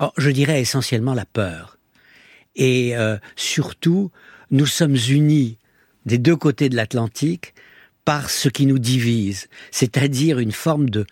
Oh, 0.00 0.10
Je 0.16 0.30
dirais 0.30 0.62
essentiellement 0.62 1.12
la 1.12 1.26
peur. 1.26 1.76
Et 2.56 2.96
euh, 2.96 3.18
surtout, 3.36 4.10
nous 4.50 4.66
sommes 4.66 4.96
unis 4.96 5.58
des 6.06 6.16
deux 6.16 6.36
côtés 6.36 6.70
de 6.70 6.76
l'Atlantique 6.76 7.54
par 8.06 8.30
ce 8.30 8.48
qui 8.48 8.64
nous 8.64 8.78
divise, 8.78 9.48
c'est-à-dire 9.70 10.38
une 10.38 10.52
forme 10.52 10.88
de 10.88 11.04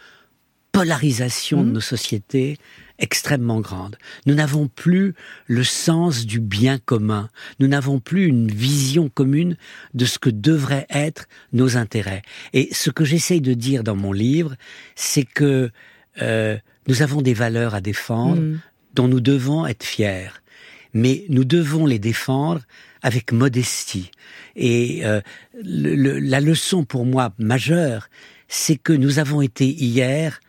polarisation 0.72 1.62
de 1.62 1.68
mmh. 1.68 1.72
nos 1.72 1.80
sociétés 1.80 2.56
extrêmement 3.00 3.60
grande. 3.60 3.96
Nous 4.26 4.34
n'avons 4.34 4.68
plus 4.68 5.14
le 5.46 5.64
sens 5.64 6.26
du 6.26 6.38
bien 6.38 6.78
commun. 6.78 7.28
Nous 7.58 7.66
n'avons 7.66 7.98
plus 7.98 8.26
une 8.26 8.48
vision 8.48 9.08
commune 9.08 9.56
de 9.94 10.04
ce 10.04 10.18
que 10.18 10.30
devraient 10.30 10.86
être 10.90 11.26
nos 11.52 11.76
intérêts. 11.76 12.22
Et 12.52 12.68
ce 12.72 12.90
que 12.90 13.04
j'essaye 13.04 13.40
de 13.40 13.54
dire 13.54 13.82
dans 13.82 13.96
mon 13.96 14.12
livre, 14.12 14.54
c'est 14.94 15.24
que 15.24 15.70
euh, 16.22 16.56
nous 16.86 17.02
avons 17.02 17.22
des 17.22 17.34
valeurs 17.34 17.74
à 17.74 17.80
défendre 17.80 18.40
mm. 18.40 18.60
dont 18.94 19.08
nous 19.08 19.20
devons 19.20 19.66
être 19.66 19.84
fiers. 19.84 20.30
Mais 20.92 21.24
nous 21.28 21.44
devons 21.44 21.86
les 21.86 21.98
défendre 21.98 22.62
avec 23.02 23.32
modestie. 23.32 24.10
Et 24.56 25.06
euh, 25.06 25.20
la 25.54 26.40
leçon 26.40 26.84
pour 26.84 27.06
moi 27.06 27.32
majeure, 27.38 28.08
c'est 28.48 28.76
que 28.76 28.92
nous 28.92 29.18
avons 29.18 29.40
été 29.40 29.66
hier 29.66 30.40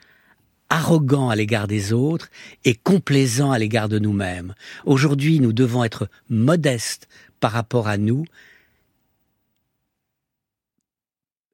arrogant 0.71 1.29
à 1.29 1.35
l'égard 1.35 1.67
des 1.67 1.93
autres 1.93 2.29
et 2.63 2.73
complaisant 2.73 3.51
à 3.51 3.59
l'égard 3.59 3.89
de 3.89 3.99
nous-mêmes. 3.99 4.55
Aujourd'hui, 4.85 5.39
nous 5.39 5.53
devons 5.53 5.83
être 5.83 6.09
modestes 6.29 7.07
par 7.41 7.51
rapport 7.51 7.87
à 7.87 7.97
nous 7.97 8.25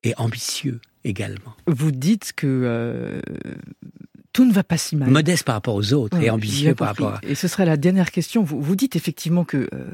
et 0.03 0.13
ambitieux 0.17 0.79
également. 1.03 1.55
Vous 1.65 1.91
dites 1.91 2.31
que 2.33 2.45
euh, 2.47 3.21
tout 4.38 4.46
ne 4.46 4.53
va 4.53 4.63
pas 4.63 4.77
si 4.77 4.96
mal. 4.96 5.10
Modeste 5.10 5.46
par 5.46 5.56
rapport 5.56 5.74
aux 5.74 5.94
autres 5.94 6.22
et 6.22 6.29
ambitieux 6.29 6.75
par 6.75 6.89
rapport 6.89 7.13
à... 7.15 7.20
Et 7.24 7.34
ce 7.34 7.48
serait 7.48 7.65
la 7.65 7.75
dernière 7.75 8.12
question. 8.12 8.44
Vous, 8.44 8.62
vous 8.62 8.75
dites 8.75 8.96
effectivement 8.96 9.44
que, 9.44 9.67
euh, 9.74 9.88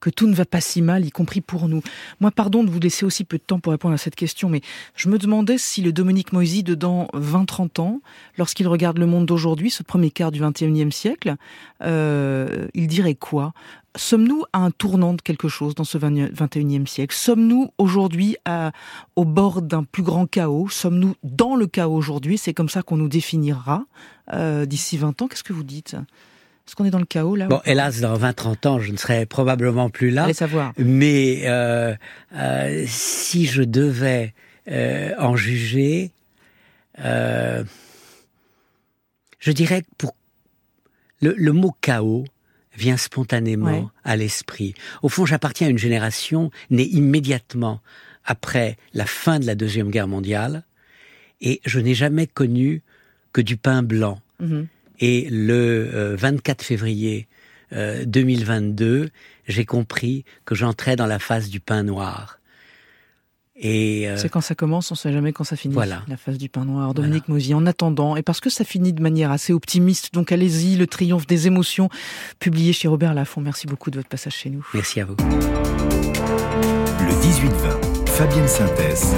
que 0.00 0.08
tout 0.08 0.26
ne 0.26 0.34
va 0.34 0.46
pas 0.46 0.62
si 0.62 0.80
mal, 0.80 1.04
y 1.04 1.10
compris 1.10 1.42
pour 1.42 1.68
nous. 1.68 1.82
Moi, 2.18 2.30
pardon 2.30 2.64
de 2.64 2.70
vous 2.70 2.80
laisser 2.80 3.04
aussi 3.04 3.24
peu 3.24 3.36
de 3.36 3.42
temps 3.42 3.60
pour 3.60 3.70
répondre 3.70 3.92
à 3.92 3.98
cette 3.98 4.14
question, 4.14 4.48
mais 4.48 4.62
je 4.96 5.10
me 5.10 5.18
demandais 5.18 5.58
si 5.58 5.82
le 5.82 5.92
Dominique 5.92 6.32
Moisy, 6.32 6.62
dedans 6.62 7.06
20-30 7.12 7.82
ans, 7.82 8.00
lorsqu'il 8.38 8.66
regarde 8.66 8.96
le 8.96 9.04
monde 9.04 9.26
d'aujourd'hui, 9.26 9.68
ce 9.68 9.82
premier 9.82 10.10
quart 10.10 10.30
du 10.30 10.40
21e 10.40 10.90
siècle, 10.90 11.36
euh, 11.82 12.68
il 12.72 12.86
dirait 12.86 13.14
quoi? 13.14 13.52
Sommes-nous 13.94 14.44
à 14.54 14.60
un 14.60 14.70
tournant 14.70 15.12
de 15.12 15.20
quelque 15.20 15.48
chose 15.48 15.74
dans 15.74 15.84
ce 15.84 15.98
21e 15.98 16.86
siècle? 16.86 17.14
Sommes-nous 17.14 17.72
aujourd'hui 17.76 18.36
au 19.16 19.24
bord 19.26 19.60
d'un 19.60 19.84
plus 19.84 20.02
grand 20.02 20.26
chaos? 20.26 20.68
Sommes-nous 20.70 21.14
dans 21.22 21.56
le 21.56 21.66
chaos 21.66 21.94
aujourd'hui? 21.94 22.38
C'est 22.38 22.54
comme 22.54 22.70
ça 22.70 22.82
qu'on 22.82 22.96
nous 22.96 23.08
définira 23.08 23.84
euh, 24.32 24.64
d'ici 24.64 24.96
20 24.96 25.20
ans. 25.20 25.28
Qu'est-ce 25.28 25.44
que 25.44 25.52
vous 25.52 25.62
dites? 25.62 25.94
Est-ce 25.94 26.74
qu'on 26.74 26.86
est 26.86 26.90
dans 26.90 27.00
le 27.00 27.04
chaos 27.04 27.36
là? 27.36 27.48
Bon, 27.48 27.60
hélas, 27.66 28.00
dans 28.00 28.16
20-30 28.16 28.68
ans, 28.68 28.80
je 28.80 28.92
ne 28.92 28.96
serai 28.96 29.26
probablement 29.26 29.90
plus 29.90 30.10
là. 30.10 30.24
Allez 30.24 30.32
savoir. 30.32 30.72
Mais 30.78 31.42
euh, 31.44 31.94
euh, 32.34 32.84
si 32.86 33.44
je 33.44 33.62
devais 33.62 34.32
en 35.18 35.36
juger, 35.36 36.12
je 36.96 37.64
dirais 39.48 39.82
que 39.82 39.88
pour 39.98 40.14
le, 41.20 41.34
le 41.36 41.52
mot 41.52 41.74
chaos 41.82 42.24
vient 42.82 42.96
spontanément 42.96 43.90
à 44.02 44.16
l'esprit. 44.16 44.74
Au 45.02 45.08
fond, 45.08 45.24
j'appartiens 45.24 45.68
à 45.68 45.70
une 45.70 45.78
génération 45.78 46.50
née 46.70 46.88
immédiatement 46.88 47.80
après 48.24 48.76
la 48.92 49.06
fin 49.06 49.38
de 49.38 49.46
la 49.46 49.54
Deuxième 49.54 49.90
Guerre 49.90 50.08
mondiale, 50.08 50.64
et 51.40 51.60
je 51.64 51.78
n'ai 51.78 51.94
jamais 51.94 52.26
connu 52.26 52.82
que 53.32 53.40
du 53.40 53.56
pain 53.56 53.82
blanc. 53.84 54.20
Mhm. 54.40 54.66
Et 54.98 55.28
le 55.30 56.16
24 56.18 56.60
euh, 56.60 56.64
février 56.64 57.26
2022, 57.72 58.86
euh, 58.86 59.08
j'ai 59.48 59.64
compris 59.64 60.24
que 60.44 60.54
j'entrais 60.54 60.96
dans 60.96 61.06
la 61.06 61.18
phase 61.18 61.48
du 61.48 61.60
pain 61.60 61.82
noir. 61.84 62.38
Euh, 63.64 64.16
c'est 64.16 64.30
quand 64.30 64.40
ça 64.40 64.54
commence, 64.54 64.90
on 64.90 64.94
ne 64.94 64.98
sait 64.98 65.12
jamais 65.12 65.32
quand 65.32 65.44
ça 65.44 65.56
finit. 65.56 65.74
Voilà. 65.74 66.02
La 66.08 66.16
phase 66.16 66.38
du 66.38 66.48
pain 66.48 66.64
noir. 66.64 66.94
Dominique 66.94 67.24
voilà. 67.28 67.56
en 67.56 67.66
attendant, 67.66 68.16
et 68.16 68.22
parce 68.22 68.40
que 68.40 68.50
ça 68.50 68.64
finit 68.64 68.92
de 68.92 69.02
manière 69.02 69.30
assez 69.30 69.52
optimiste, 69.52 70.14
donc 70.14 70.32
allez-y, 70.32 70.76
le 70.76 70.86
triomphe 70.86 71.26
des 71.26 71.46
émotions, 71.46 71.88
publié 72.38 72.72
chez 72.72 72.88
Robert 72.88 73.14
Laffont. 73.14 73.40
Merci 73.40 73.66
beaucoup 73.66 73.90
de 73.90 73.98
votre 73.98 74.08
passage 74.08 74.34
chez 74.34 74.50
nous. 74.50 74.66
Merci 74.74 75.00
à 75.00 75.04
vous. 75.04 75.16
Le 77.00 77.12
18-20, 77.12 78.08
Fabienne 78.08 78.48
Synthèse 78.48 79.14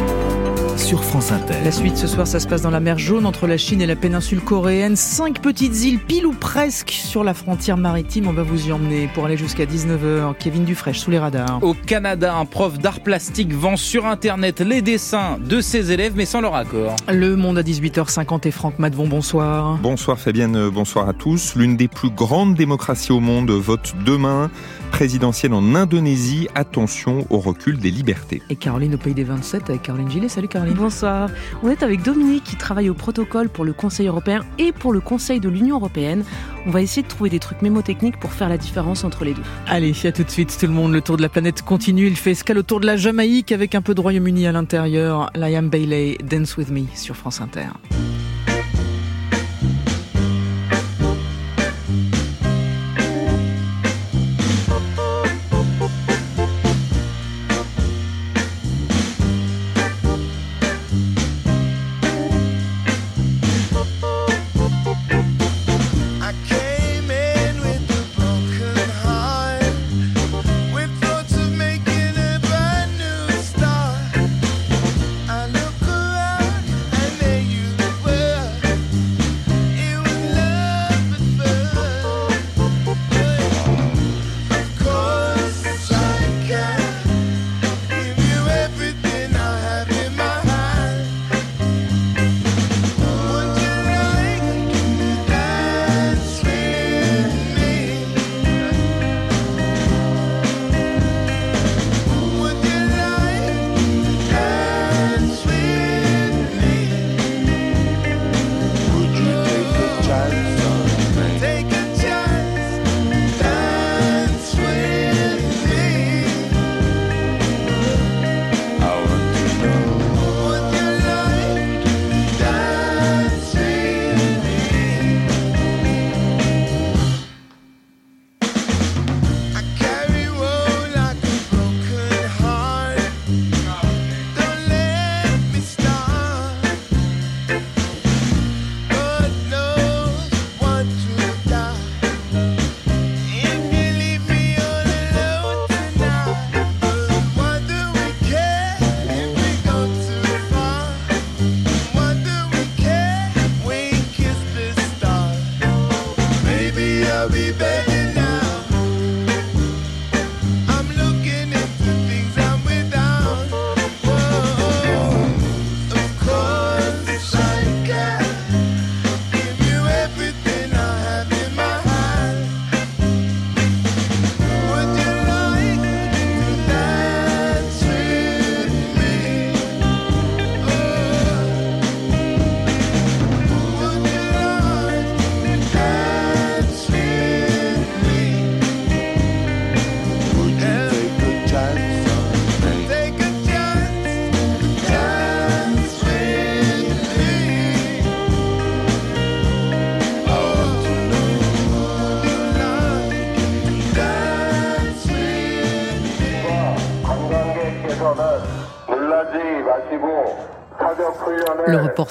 sur 0.76 1.04
France 1.04 1.32
Inter. 1.32 1.54
La 1.64 1.70
suite 1.70 1.96
ce 1.96 2.06
soir, 2.06 2.26
ça 2.26 2.40
se 2.40 2.46
passe 2.46 2.62
dans 2.62 2.70
la 2.70 2.80
mer 2.80 2.98
Jaune 2.98 3.26
entre 3.26 3.46
la 3.46 3.56
Chine 3.56 3.80
et 3.80 3.86
la 3.86 3.96
péninsule 3.96 4.40
coréenne. 4.40 4.96
Cinq 4.96 5.40
petites 5.40 5.84
îles 5.84 5.98
pile 5.98 6.26
ou 6.26 6.32
presque 6.32 6.90
sur 6.90 7.24
la 7.24 7.34
frontière 7.34 7.76
maritime. 7.76 8.28
On 8.28 8.32
va 8.32 8.42
vous 8.42 8.68
y 8.68 8.72
emmener 8.72 9.08
pour 9.14 9.26
aller 9.26 9.36
jusqu'à 9.36 9.64
19h. 9.64 10.34
Kevin 10.38 10.64
Dufresne 10.64 10.94
sous 10.94 11.10
les 11.10 11.18
radars. 11.18 11.58
Au 11.62 11.74
Canada, 11.74 12.34
un 12.34 12.44
prof 12.44 12.78
d'art 12.78 13.00
plastique 13.00 13.52
vend 13.52 13.76
sur 13.76 14.06
Internet 14.06 14.60
les 14.60 14.82
dessins 14.82 15.38
de 15.38 15.60
ses 15.60 15.92
élèves 15.92 16.14
mais 16.16 16.26
sans 16.26 16.40
leur 16.40 16.54
accord. 16.54 16.96
Le 17.12 17.36
monde 17.36 17.58
à 17.58 17.62
18h50 17.62 18.48
et 18.48 18.50
Franck 18.50 18.78
Madvon, 18.78 19.06
bonsoir. 19.06 19.78
Bonsoir 19.82 20.18
Fabienne, 20.18 20.68
bonsoir 20.70 21.08
à 21.08 21.12
tous. 21.12 21.54
L'une 21.56 21.76
des 21.76 21.88
plus 21.88 22.10
grandes 22.10 22.54
démocraties 22.54 23.12
au 23.12 23.20
monde 23.20 23.50
vote 23.50 23.94
demain 24.04 24.50
présidentielle 24.94 25.54
en 25.54 25.74
Indonésie. 25.74 26.46
Attention 26.54 27.26
au 27.28 27.40
recul 27.40 27.78
des 27.78 27.90
libertés. 27.90 28.42
Et 28.48 28.54
Caroline 28.54 28.94
au 28.94 28.96
pays 28.96 29.12
des 29.12 29.24
27 29.24 29.68
avec 29.68 29.82
Caroline 29.82 30.08
Gillet. 30.08 30.28
Salut 30.28 30.46
Caroline. 30.46 30.74
Bonsoir. 30.74 31.30
On 31.64 31.68
est 31.68 31.82
avec 31.82 32.02
Dominique 32.02 32.44
qui 32.44 32.54
travaille 32.54 32.88
au 32.88 32.94
protocole 32.94 33.48
pour 33.48 33.64
le 33.64 33.72
Conseil 33.72 34.06
européen 34.06 34.42
et 34.56 34.70
pour 34.70 34.92
le 34.92 35.00
Conseil 35.00 35.40
de 35.40 35.48
l'Union 35.48 35.78
européenne. 35.78 36.22
On 36.64 36.70
va 36.70 36.80
essayer 36.80 37.02
de 37.02 37.08
trouver 37.08 37.28
des 37.28 37.40
trucs 37.40 37.60
mémotechniques 37.60 38.20
pour 38.20 38.30
faire 38.30 38.48
la 38.48 38.56
différence 38.56 39.02
entre 39.02 39.24
les 39.24 39.34
deux. 39.34 39.42
Allez, 39.66 39.94
à 40.04 40.12
tout 40.12 40.22
de 40.22 40.30
suite 40.30 40.56
tout 40.56 40.66
le 40.66 40.72
monde. 40.72 40.92
Le 40.92 41.00
tour 41.00 41.16
de 41.16 41.22
la 41.22 41.28
planète 41.28 41.62
continue. 41.62 42.06
Il 42.06 42.16
fait 42.16 42.30
escale 42.30 42.58
autour 42.58 42.78
de 42.78 42.86
la 42.86 42.96
Jamaïque 42.96 43.50
avec 43.50 43.74
un 43.74 43.82
peu 43.82 43.96
de 43.96 44.00
Royaume-Uni 44.00 44.46
à 44.46 44.52
l'intérieur. 44.52 45.28
Liam 45.34 45.70
Bailey, 45.70 46.18
Dance 46.22 46.56
With 46.56 46.70
Me 46.70 46.82
sur 46.94 47.16
France 47.16 47.40
Inter. 47.40 47.66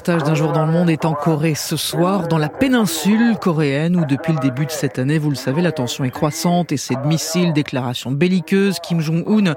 Reportage 0.03 0.27
d'un 0.27 0.35
jour 0.35 0.51
dans 0.51 0.65
le 0.65 0.71
monde 0.71 0.89
est 0.89 1.05
en 1.05 1.13
Corée 1.13 1.55
ce 1.55 1.77
soir, 1.77 2.27
dans 2.27 2.37
la 2.37 2.49
péninsule 2.49 3.37
coréenne, 3.39 3.95
où 3.95 4.05
depuis 4.05 4.33
le 4.33 4.39
début 4.39 4.65
de 4.65 4.71
cette 4.71 4.99
année, 4.99 5.17
vous 5.17 5.29
le 5.29 5.37
savez, 5.37 5.61
la 5.61 5.71
tension 5.71 6.03
est 6.03 6.09
croissante, 6.09 6.73
essais 6.73 6.95
de 6.95 7.07
missiles, 7.07 7.53
déclarations 7.53 8.11
belliqueuses. 8.11 8.79
Kim 8.83 8.99
Jong-un, 8.99 9.55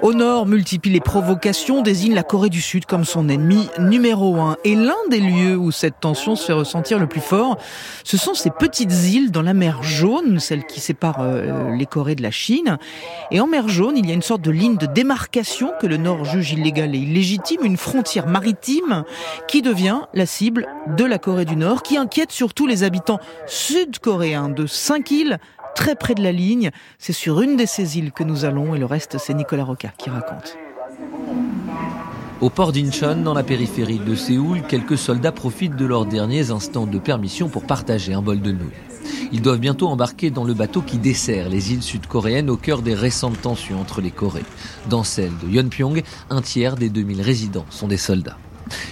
au 0.00 0.12
nord, 0.12 0.46
multiplie 0.46 0.92
les 0.92 1.00
provocations, 1.00 1.82
désigne 1.82 2.14
la 2.14 2.22
Corée 2.22 2.50
du 2.50 2.60
Sud 2.60 2.86
comme 2.86 3.04
son 3.04 3.28
ennemi 3.28 3.68
numéro 3.80 4.36
un. 4.36 4.56
Et 4.62 4.76
l'un 4.76 4.94
des 5.10 5.18
lieux 5.18 5.56
où 5.56 5.72
cette 5.72 5.98
tension 5.98 6.36
se 6.36 6.46
fait 6.46 6.52
ressentir 6.52 7.00
le 7.00 7.08
plus 7.08 7.20
fort, 7.20 7.58
ce 8.04 8.16
sont 8.16 8.34
ces 8.34 8.50
petites 8.50 8.92
îles 9.12 9.32
dans 9.32 9.42
la 9.42 9.54
mer 9.54 9.82
Jaune, 9.82 10.38
celle 10.38 10.66
qui 10.66 10.78
sépare 10.78 11.18
euh, 11.18 11.74
les 11.74 11.86
Corées 11.86 12.14
de 12.14 12.22
la 12.22 12.30
Chine. 12.30 12.78
Et 13.32 13.40
en 13.40 13.48
mer 13.48 13.68
Jaune, 13.68 13.96
il 13.96 14.06
y 14.06 14.12
a 14.12 14.14
une 14.14 14.22
sorte 14.22 14.42
de 14.42 14.52
ligne 14.52 14.76
de 14.76 14.86
démarcation 14.86 15.72
que 15.80 15.88
le 15.88 15.96
Nord 15.96 16.26
juge 16.26 16.52
illégale 16.52 16.94
et 16.94 16.98
illégitime, 16.98 17.64
une 17.64 17.76
frontière 17.76 18.28
maritime 18.28 19.02
qui 19.48 19.62
devient 19.62 19.79
la 20.14 20.26
cible 20.26 20.66
de 20.96 21.04
la 21.04 21.18
Corée 21.18 21.44
du 21.44 21.56
Nord, 21.56 21.82
qui 21.82 21.96
inquiète 21.96 22.32
surtout 22.32 22.66
les 22.66 22.82
habitants 22.82 23.20
sud-coréens 23.46 24.48
de 24.48 24.66
cinq 24.66 25.10
îles 25.10 25.38
très 25.74 25.94
près 25.94 26.14
de 26.14 26.22
la 26.22 26.32
ligne. 26.32 26.70
C'est 26.98 27.12
sur 27.12 27.40
une 27.40 27.56
de 27.56 27.64
ces 27.64 27.98
îles 27.98 28.12
que 28.12 28.24
nous 28.24 28.44
allons 28.44 28.74
et 28.74 28.78
le 28.78 28.86
reste 28.86 29.16
c'est 29.18 29.34
Nicolas 29.34 29.64
Roca 29.64 29.92
qui 29.96 30.10
raconte. 30.10 30.56
Au 32.40 32.50
port 32.50 32.72
d'Incheon, 32.72 33.22
dans 33.22 33.34
la 33.34 33.42
périphérie 33.42 33.98
de 33.98 34.14
Séoul, 34.14 34.62
quelques 34.66 34.98
soldats 34.98 35.32
profitent 35.32 35.76
de 35.76 35.84
leurs 35.84 36.06
derniers 36.06 36.50
instants 36.50 36.86
de 36.86 36.98
permission 36.98 37.48
pour 37.48 37.64
partager 37.64 38.14
un 38.14 38.22
bol 38.22 38.40
de 38.40 38.52
nouilles. 38.52 38.70
Ils 39.32 39.42
doivent 39.42 39.58
bientôt 39.58 39.88
embarquer 39.88 40.30
dans 40.30 40.44
le 40.44 40.54
bateau 40.54 40.82
qui 40.82 40.98
dessert 40.98 41.48
les 41.48 41.72
îles 41.72 41.82
sud-coréennes 41.82 42.50
au 42.50 42.56
cœur 42.56 42.82
des 42.82 42.94
récentes 42.94 43.40
tensions 43.40 43.80
entre 43.80 44.00
les 44.00 44.10
Corées. 44.10 44.44
Dans 44.88 45.04
celle 45.04 45.32
de 45.42 45.48
Yeonpyong, 45.48 46.02
un 46.30 46.42
tiers 46.42 46.76
des 46.76 46.88
2000 46.88 47.20
résidents 47.22 47.66
sont 47.70 47.88
des 47.88 47.96
soldats. 47.96 48.38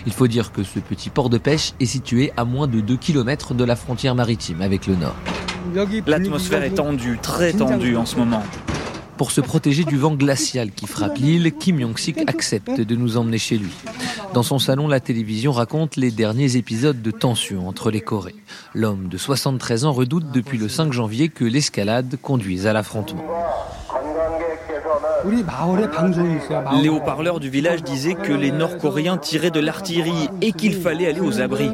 Il 0.07 0.13
faut 0.13 0.27
dire 0.27 0.53
que 0.53 0.63
ce 0.63 0.79
petit 0.79 1.11
port 1.11 1.31
de 1.31 1.39
pêche 1.39 1.73
est 1.81 1.87
situé 1.87 2.33
à 2.37 2.45
moins 2.45 2.67
de 2.67 2.81
2 2.81 2.97
km 2.97 3.55
de 3.55 3.65
la 3.65 3.77
frontière 3.77 4.15
maritime 4.15 4.63
avec 4.63 4.87
le 4.87 4.97
nord. 4.97 5.17
L'atmosphère 6.07 6.63
est 6.63 6.71
tendue, 6.71 7.19
très 7.21 7.53
tendue 7.53 7.97
en 7.97 8.07
ce 8.07 8.17
moment. 8.17 8.43
Pour 9.19 9.33
se 9.33 9.41
protéger 9.41 9.83
du 9.83 9.97
vent 9.97 10.15
glacial 10.15 10.71
qui 10.71 10.87
frappe 10.87 11.19
l'île, 11.19 11.53
Kim 11.53 11.81
Jong-sik 11.81 12.19
accepte 12.29 12.81
de 12.81 12.95
nous 12.95 13.17
emmener 13.17 13.39
chez 13.39 13.59
lui. 13.59 13.73
Dans 14.33 14.45
son 14.45 14.61
salon, 14.61 14.87
la 14.87 15.01
télévision 15.01 15.51
raconte 15.51 15.97
les 15.97 16.13
derniers 16.13 16.57
épisodes 16.57 17.03
de 17.03 17.11
tension 17.11 17.67
entre 17.67 17.91
les 17.91 18.01
Corées. 18.01 18.37
L'homme 18.75 19.09
de 19.09 19.19
73 19.19 19.87
ans 19.87 19.93
redoute 19.93 20.31
depuis 20.33 20.57
le 20.57 20.69
5 20.69 20.93
janvier 20.93 21.31
que 21.31 21.45
l'escalade 21.45 22.17
conduise 22.23 22.69
à 22.69 22.73
l'affrontement. 22.73 23.25
Les 26.83 26.89
haut-parleurs 26.89 27.41
du 27.41 27.49
village 27.49 27.83
disaient 27.83 28.15
que 28.15 28.33
les 28.33 28.51
Nord-Coréens 28.51 29.19
tiraient 29.19 29.51
de 29.51 29.61
l'artillerie 29.61 30.29
et 30.41 30.53
qu'il 30.53 30.75
fallait 30.75 31.09
aller 31.09 31.21
aux 31.21 31.41
abris. 31.41 31.73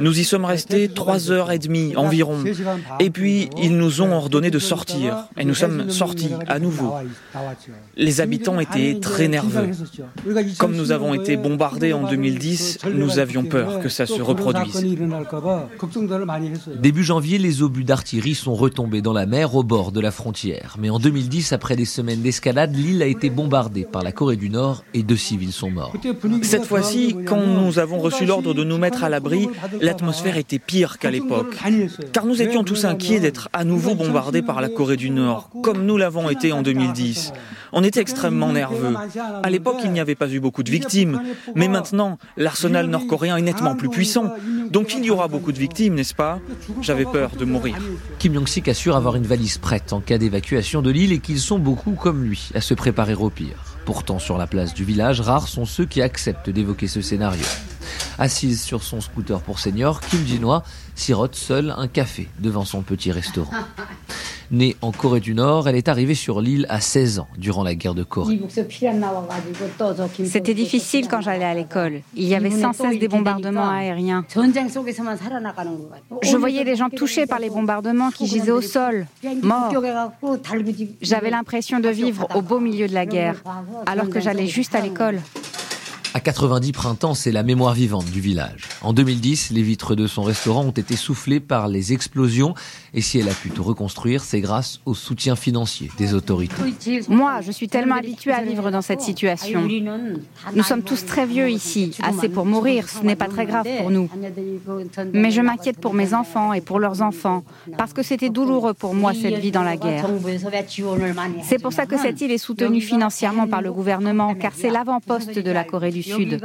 Nous 0.00 0.20
y 0.20 0.24
sommes 0.24 0.44
restés 0.44 0.88
trois 0.88 1.30
heures 1.30 1.50
et 1.50 1.58
demie 1.58 1.96
environ. 1.96 2.44
Et 3.00 3.10
puis, 3.10 3.50
ils 3.60 3.76
nous 3.76 4.00
ont 4.00 4.12
ordonné 4.12 4.50
de 4.50 4.58
sortir. 4.58 5.26
Et 5.36 5.44
nous 5.44 5.54
sommes 5.54 5.90
sortis 5.90 6.30
à 6.46 6.58
nouveau. 6.58 6.94
Les 7.96 8.20
habitants 8.20 8.60
étaient 8.60 8.98
très 9.00 9.28
nerveux. 9.28 9.70
Comme 10.58 10.76
nous 10.76 10.92
avons 10.92 11.14
été 11.14 11.36
bombardés 11.36 11.92
en 11.92 12.08
2010, 12.08 12.80
nous 12.94 13.18
avions 13.18 13.44
peur 13.44 13.80
que 13.80 13.88
ça 13.88 14.06
se 14.06 14.22
reproduise. 14.22 14.84
Début 16.80 17.04
janvier, 17.04 17.38
les 17.38 17.62
obus 17.62 17.84
d'artillerie 17.84 18.34
sont 18.34 18.54
retombés 18.54 19.02
dans 19.02 19.12
la 19.12 19.26
mer 19.26 19.54
au 19.54 19.62
bord 19.62 19.92
de 19.92 20.00
la 20.00 20.10
frontière. 20.10 20.76
Mais 20.78 20.90
en 20.90 20.98
2010, 20.98 21.52
après 21.52 21.76
des 21.76 21.84
semaines 21.84 22.22
d'escalade, 22.22 22.74
l'île 22.74 23.02
a 23.02 23.06
été 23.06 23.30
bombardée 23.30 23.84
par 23.84 24.02
la 24.02 24.12
Corée 24.12 24.36
du 24.36 24.48
Nord 24.48 24.84
et 24.94 25.02
deux 25.02 25.16
civils 25.16 25.52
sont 25.52 25.70
morts. 25.70 25.92
Cette 26.42 26.61
fois-ci, 26.64 27.16
quand 27.26 27.40
nous 27.46 27.78
avons 27.78 27.98
reçu 27.98 28.24
l'ordre 28.24 28.54
de 28.54 28.64
nous 28.64 28.78
mettre 28.78 29.04
à 29.04 29.08
l'abri, 29.08 29.48
l'atmosphère 29.80 30.36
était 30.36 30.58
pire 30.58 30.98
qu'à 30.98 31.10
l'époque. 31.10 31.56
Car 32.12 32.26
nous 32.26 32.42
étions 32.42 32.64
tous 32.64 32.84
inquiets 32.84 33.20
d'être 33.20 33.48
à 33.52 33.64
nouveau 33.64 33.94
bombardés 33.94 34.42
par 34.42 34.60
la 34.60 34.68
Corée 34.68 34.96
du 34.96 35.10
Nord, 35.10 35.50
comme 35.62 35.84
nous 35.84 35.96
l'avons 35.96 36.30
été 36.30 36.52
en 36.52 36.62
2010. 36.62 37.32
On 37.72 37.82
était 37.82 38.00
extrêmement 38.00 38.52
nerveux. 38.52 38.94
À 39.42 39.48
l'époque, 39.48 39.78
il 39.82 39.92
n'y 39.92 40.00
avait 40.00 40.14
pas 40.14 40.28
eu 40.28 40.40
beaucoup 40.40 40.62
de 40.62 40.70
victimes, 40.70 41.22
mais 41.54 41.68
maintenant, 41.68 42.18
l'arsenal 42.36 42.86
nord-coréen 42.86 43.36
est 43.36 43.42
nettement 43.42 43.74
plus 43.74 43.88
puissant. 43.88 44.34
Donc 44.70 44.94
il 44.94 45.04
y 45.04 45.10
aura 45.10 45.28
beaucoup 45.28 45.52
de 45.52 45.58
victimes, 45.58 45.94
n'est-ce 45.94 46.14
pas 46.14 46.38
J'avais 46.82 47.06
peur 47.06 47.30
de 47.38 47.44
mourir. 47.44 47.76
Kim 48.18 48.34
Jong-sik 48.34 48.68
assure 48.68 48.96
avoir 48.96 49.16
une 49.16 49.26
valise 49.26 49.58
prête 49.58 49.92
en 49.92 50.00
cas 50.00 50.18
d'évacuation 50.18 50.82
de 50.82 50.90
l'île 50.90 51.12
et 51.12 51.18
qu'ils 51.18 51.40
sont 51.40 51.58
beaucoup 51.58 51.92
comme 51.92 52.22
lui 52.22 52.50
à 52.54 52.60
se 52.60 52.74
préparer 52.74 53.14
au 53.14 53.30
pire. 53.30 53.71
Pourtant, 53.84 54.18
sur 54.18 54.38
la 54.38 54.46
place 54.46 54.74
du 54.74 54.84
village, 54.84 55.20
rares 55.20 55.48
sont 55.48 55.64
ceux 55.64 55.86
qui 55.86 56.02
acceptent 56.02 56.50
d'évoquer 56.50 56.86
ce 56.86 57.00
scénario. 57.00 57.44
Assise 58.18 58.62
sur 58.62 58.82
son 58.82 59.00
scooter 59.00 59.40
pour 59.40 59.58
senior, 59.58 60.00
Kim 60.00 60.24
Jinois 60.24 60.62
sirote 60.94 61.34
seule 61.34 61.74
un 61.76 61.88
café 61.88 62.28
devant 62.38 62.64
son 62.64 62.82
petit 62.82 63.10
restaurant. 63.10 63.52
Née 64.52 64.76
en 64.82 64.92
Corée 64.92 65.20
du 65.20 65.34
Nord, 65.34 65.66
elle 65.66 65.76
est 65.76 65.88
arrivée 65.88 66.14
sur 66.14 66.42
l'île 66.42 66.66
à 66.68 66.80
16 66.80 67.20
ans 67.20 67.28
durant 67.38 67.64
la 67.64 67.74
guerre 67.74 67.94
de 67.94 68.04
Corée. 68.04 68.38
C'était 70.26 70.52
difficile 70.52 71.08
quand 71.08 71.22
j'allais 71.22 71.44
à 71.44 71.54
l'école. 71.54 72.02
Il 72.14 72.28
y 72.28 72.34
avait 72.34 72.50
sans 72.50 72.74
cesse 72.74 72.98
des 72.98 73.08
bombardements 73.08 73.70
aériens. 73.70 74.26
Je 76.22 76.36
voyais 76.36 76.64
les 76.64 76.76
gens 76.76 76.90
touchés 76.90 77.24
par 77.24 77.38
les 77.38 77.48
bombardements 77.48 78.10
qui 78.10 78.26
gisaient 78.26 78.50
au 78.50 78.60
sol, 78.60 79.06
morts. 79.42 79.72
J'avais 81.00 81.30
l'impression 81.30 81.80
de 81.80 81.88
vivre 81.88 82.28
au 82.34 82.42
beau 82.42 82.60
milieu 82.60 82.86
de 82.88 82.94
la 82.94 83.06
guerre, 83.06 83.42
alors 83.86 84.10
que 84.10 84.20
j'allais 84.20 84.46
juste 84.46 84.74
à 84.74 84.80
l'école. 84.80 85.18
À 86.14 86.20
90 86.20 86.72
printemps, 86.72 87.14
c'est 87.14 87.32
la 87.32 87.42
mémoire 87.42 87.72
vivante 87.72 88.04
du 88.04 88.20
village. 88.20 88.68
En 88.82 88.92
2010, 88.92 89.50
les 89.50 89.62
vitres 89.62 89.94
de 89.94 90.06
son 90.06 90.22
restaurant 90.22 90.62
ont 90.62 90.70
été 90.70 90.94
soufflées 90.94 91.40
par 91.40 91.68
les 91.68 91.94
explosions 91.94 92.54
et 92.92 93.00
si 93.00 93.18
elle 93.18 93.30
a 93.30 93.32
pu 93.32 93.48
tout 93.48 93.62
reconstruire, 93.62 94.22
c'est 94.22 94.42
grâce 94.42 94.80
au 94.84 94.92
soutien 94.92 95.36
financier 95.36 95.90
des 95.96 96.12
autorités. 96.12 96.54
Moi, 97.08 97.40
je 97.40 97.50
suis 97.50 97.66
tellement 97.66 97.94
habituée 97.94 98.32
à 98.32 98.42
vivre 98.42 98.70
dans 98.70 98.82
cette 98.82 99.00
situation. 99.00 99.66
Nous 100.54 100.62
sommes 100.62 100.82
tous 100.82 101.06
très 101.06 101.24
vieux 101.24 101.48
ici, 101.48 101.96
assez 102.02 102.28
pour 102.28 102.44
mourir, 102.44 102.90
ce 102.90 103.02
n'est 103.02 103.16
pas 103.16 103.28
très 103.28 103.46
grave 103.46 103.66
pour 103.78 103.90
nous. 103.90 104.10
Mais 105.14 105.30
je 105.30 105.40
m'inquiète 105.40 105.78
pour 105.78 105.94
mes 105.94 106.12
enfants 106.12 106.52
et 106.52 106.60
pour 106.60 106.78
leurs 106.78 107.00
enfants, 107.00 107.42
parce 107.78 107.94
que 107.94 108.02
c'était 108.02 108.28
douloureux 108.28 108.74
pour 108.74 108.94
moi 108.94 109.14
cette 109.14 109.38
vie 109.38 109.50
dans 109.50 109.62
la 109.62 109.78
guerre. 109.78 110.06
C'est 111.42 111.62
pour 111.62 111.72
ça 111.72 111.86
que 111.86 111.96
cette 111.96 112.20
île 112.20 112.32
est 112.32 112.38
soutenue 112.38 112.82
financièrement 112.82 113.46
par 113.46 113.62
le 113.62 113.72
gouvernement, 113.72 114.34
car 114.34 114.52
c'est 114.54 114.70
l'avant-poste 114.70 115.38
de 115.38 115.50
la 115.50 115.64
Corée 115.64 115.90
du 115.90 116.01
Sud. 116.02 116.40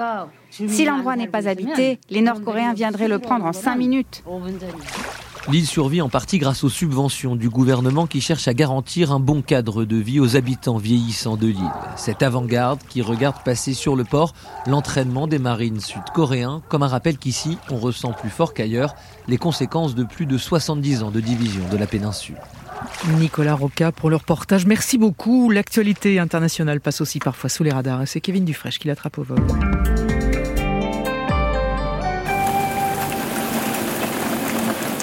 Si 0.50 0.86
l'endroit 0.86 1.16
n'est 1.16 1.28
pas 1.28 1.48
habité, 1.48 2.00
les 2.10 2.22
Nord-Coréens 2.22 2.74
viendraient 2.74 3.08
le 3.08 3.20
prendre 3.20 3.46
en 3.46 3.54
cinq 3.54 3.76
minutes. 3.76 4.24
L'île 5.50 5.66
survit 5.66 6.02
en 6.02 6.10
partie 6.10 6.40
grâce 6.40 6.66
aux 6.66 6.70
subventions 6.70 7.38
du 7.38 7.50
gouvernement 7.50 8.06
qui 8.06 8.20
cherche 8.20 8.50
à 8.50 8.54
garantir 8.54 9.14
un 9.14 9.20
bon 9.22 9.42
cadre 9.42 9.86
de 9.86 9.96
vie 9.96 10.20
aux 10.20 10.36
habitants 10.36 10.76
vieillissants 10.76 11.38
de 11.38 11.48
l'île. 11.48 11.72
Cette 11.96 12.22
avant-garde 12.22 12.82
qui 12.90 13.02
regarde 13.02 13.42
passer 13.46 13.74
sur 13.74 13.96
le 13.96 14.04
port 14.04 14.34
l'entraînement 14.66 15.26
des 15.26 15.40
marines 15.40 15.80
sud-coréens, 15.80 16.62
comme 16.68 16.84
un 16.84 16.88
rappel 16.88 17.18
qu'ici, 17.18 17.58
on 17.72 17.78
ressent 17.78 18.12
plus 18.12 18.30
fort 18.30 18.54
qu'ailleurs 18.54 18.94
les 19.30 19.38
conséquences 19.38 19.96
de 19.96 20.04
plus 20.04 20.26
de 20.26 20.38
70 20.38 21.04
ans 21.04 21.12
de 21.12 21.22
division 21.22 21.64
de 21.72 21.78
la 21.78 21.88
péninsule. 21.88 22.36
Nicolas 23.20 23.56
Roca 23.56 23.92
pour 23.92 24.10
le 24.10 24.16
reportage. 24.16 24.66
Merci 24.66 24.98
beaucoup. 24.98 25.50
L'actualité 25.50 26.20
internationale 26.20 26.80
passe 26.80 27.02
aussi 27.02 27.20
parfois 27.20 27.50
sous 27.50 27.64
les 27.64 27.72
radars. 27.72 28.04
C'est 28.06 28.22
Kevin 28.22 28.46
Dufresne 28.46 28.74
qui 28.74 28.88
l'attrape 28.88 29.18
au 29.18 29.24
vol. 29.24 29.40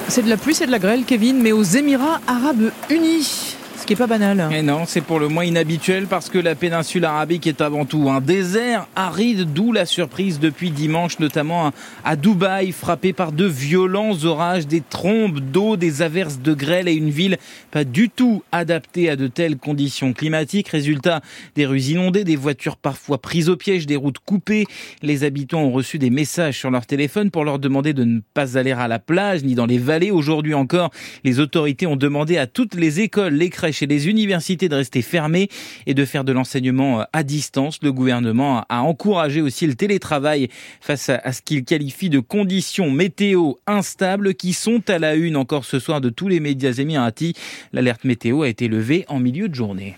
C'est 0.08 0.22
de 0.22 0.28
la 0.28 0.36
pluie, 0.36 0.54
c'est 0.54 0.66
de 0.66 0.70
la 0.70 0.78
grêle, 0.78 1.04
Kevin, 1.04 1.40
mais 1.40 1.50
aux 1.50 1.62
Émirats 1.62 2.20
Arabes 2.28 2.70
Unis. 2.88 3.53
Ce 3.84 3.86
qui 3.86 3.92
est 3.92 3.96
pas 3.96 4.06
banal. 4.06 4.48
Et 4.50 4.62
non, 4.62 4.84
c'est 4.86 5.02
pour 5.02 5.18
le 5.18 5.28
moins 5.28 5.44
inhabituel 5.44 6.06
parce 6.06 6.30
que 6.30 6.38
la 6.38 6.54
péninsule 6.54 7.04
arabique 7.04 7.46
est 7.46 7.60
avant 7.60 7.84
tout 7.84 8.08
un 8.08 8.22
désert 8.22 8.88
aride, 8.96 9.52
d'où 9.52 9.72
la 9.72 9.84
surprise 9.84 10.40
depuis 10.40 10.70
dimanche, 10.70 11.18
notamment 11.18 11.70
à 12.02 12.16
Dubaï, 12.16 12.72
frappé 12.72 13.12
par 13.12 13.30
de 13.30 13.44
violents 13.44 14.24
orages, 14.24 14.66
des 14.66 14.80
trombes 14.80 15.38
d'eau, 15.38 15.76
des 15.76 16.00
averses 16.00 16.38
de 16.38 16.54
grêle 16.54 16.88
et 16.88 16.94
une 16.94 17.10
ville 17.10 17.36
pas 17.70 17.84
du 17.84 18.08
tout 18.08 18.42
adaptée 18.52 19.10
à 19.10 19.16
de 19.16 19.26
telles 19.26 19.58
conditions 19.58 20.14
climatiques. 20.14 20.68
Résultat, 20.68 21.20
des 21.54 21.66
rues 21.66 21.82
inondées, 21.82 22.24
des 22.24 22.36
voitures 22.36 22.78
parfois 22.78 23.20
prises 23.20 23.50
au 23.50 23.56
piège, 23.56 23.84
des 23.84 23.96
routes 23.96 24.18
coupées. 24.18 24.64
Les 25.02 25.24
habitants 25.24 25.60
ont 25.60 25.72
reçu 25.72 25.98
des 25.98 26.08
messages 26.08 26.58
sur 26.58 26.70
leur 26.70 26.86
téléphone 26.86 27.30
pour 27.30 27.44
leur 27.44 27.58
demander 27.58 27.92
de 27.92 28.04
ne 28.04 28.20
pas 28.32 28.56
aller 28.56 28.72
à 28.72 28.88
la 28.88 28.98
plage 28.98 29.44
ni 29.44 29.54
dans 29.54 29.66
les 29.66 29.76
vallées. 29.76 30.10
Aujourd'hui 30.10 30.54
encore, 30.54 30.90
les 31.22 31.38
autorités 31.38 31.86
ont 31.86 31.96
demandé 31.96 32.38
à 32.38 32.46
toutes 32.46 32.76
les 32.76 33.00
écoles, 33.00 33.34
les 33.34 33.50
crèches 33.50 33.73
et 33.82 33.86
les 33.86 34.08
universités 34.08 34.68
de 34.68 34.74
rester 34.74 35.02
fermées 35.02 35.48
et 35.86 35.94
de 35.94 36.04
faire 36.04 36.24
de 36.24 36.32
l'enseignement 36.32 37.04
à 37.12 37.22
distance. 37.22 37.78
Le 37.82 37.92
gouvernement 37.92 38.64
a 38.68 38.82
encouragé 38.82 39.40
aussi 39.40 39.66
le 39.66 39.74
télétravail 39.74 40.48
face 40.80 41.08
à 41.08 41.32
ce 41.32 41.42
qu'il 41.42 41.64
qualifie 41.64 42.10
de 42.10 42.20
conditions 42.20 42.90
météo 42.90 43.52
instables 43.66 44.34
qui 44.34 44.52
sont 44.52 44.82
à 44.88 44.98
la 44.98 45.14
une 45.14 45.36
encore 45.36 45.64
ce 45.64 45.78
soir 45.78 46.00
de 46.00 46.10
tous 46.10 46.28
les 46.28 46.40
médias 46.40 46.72
émiratis. 46.72 47.34
L'alerte 47.72 48.04
météo 48.04 48.42
a 48.42 48.48
été 48.48 48.68
levée 48.68 49.04
en 49.08 49.18
milieu 49.18 49.48
de 49.48 49.54
journée. 49.54 49.96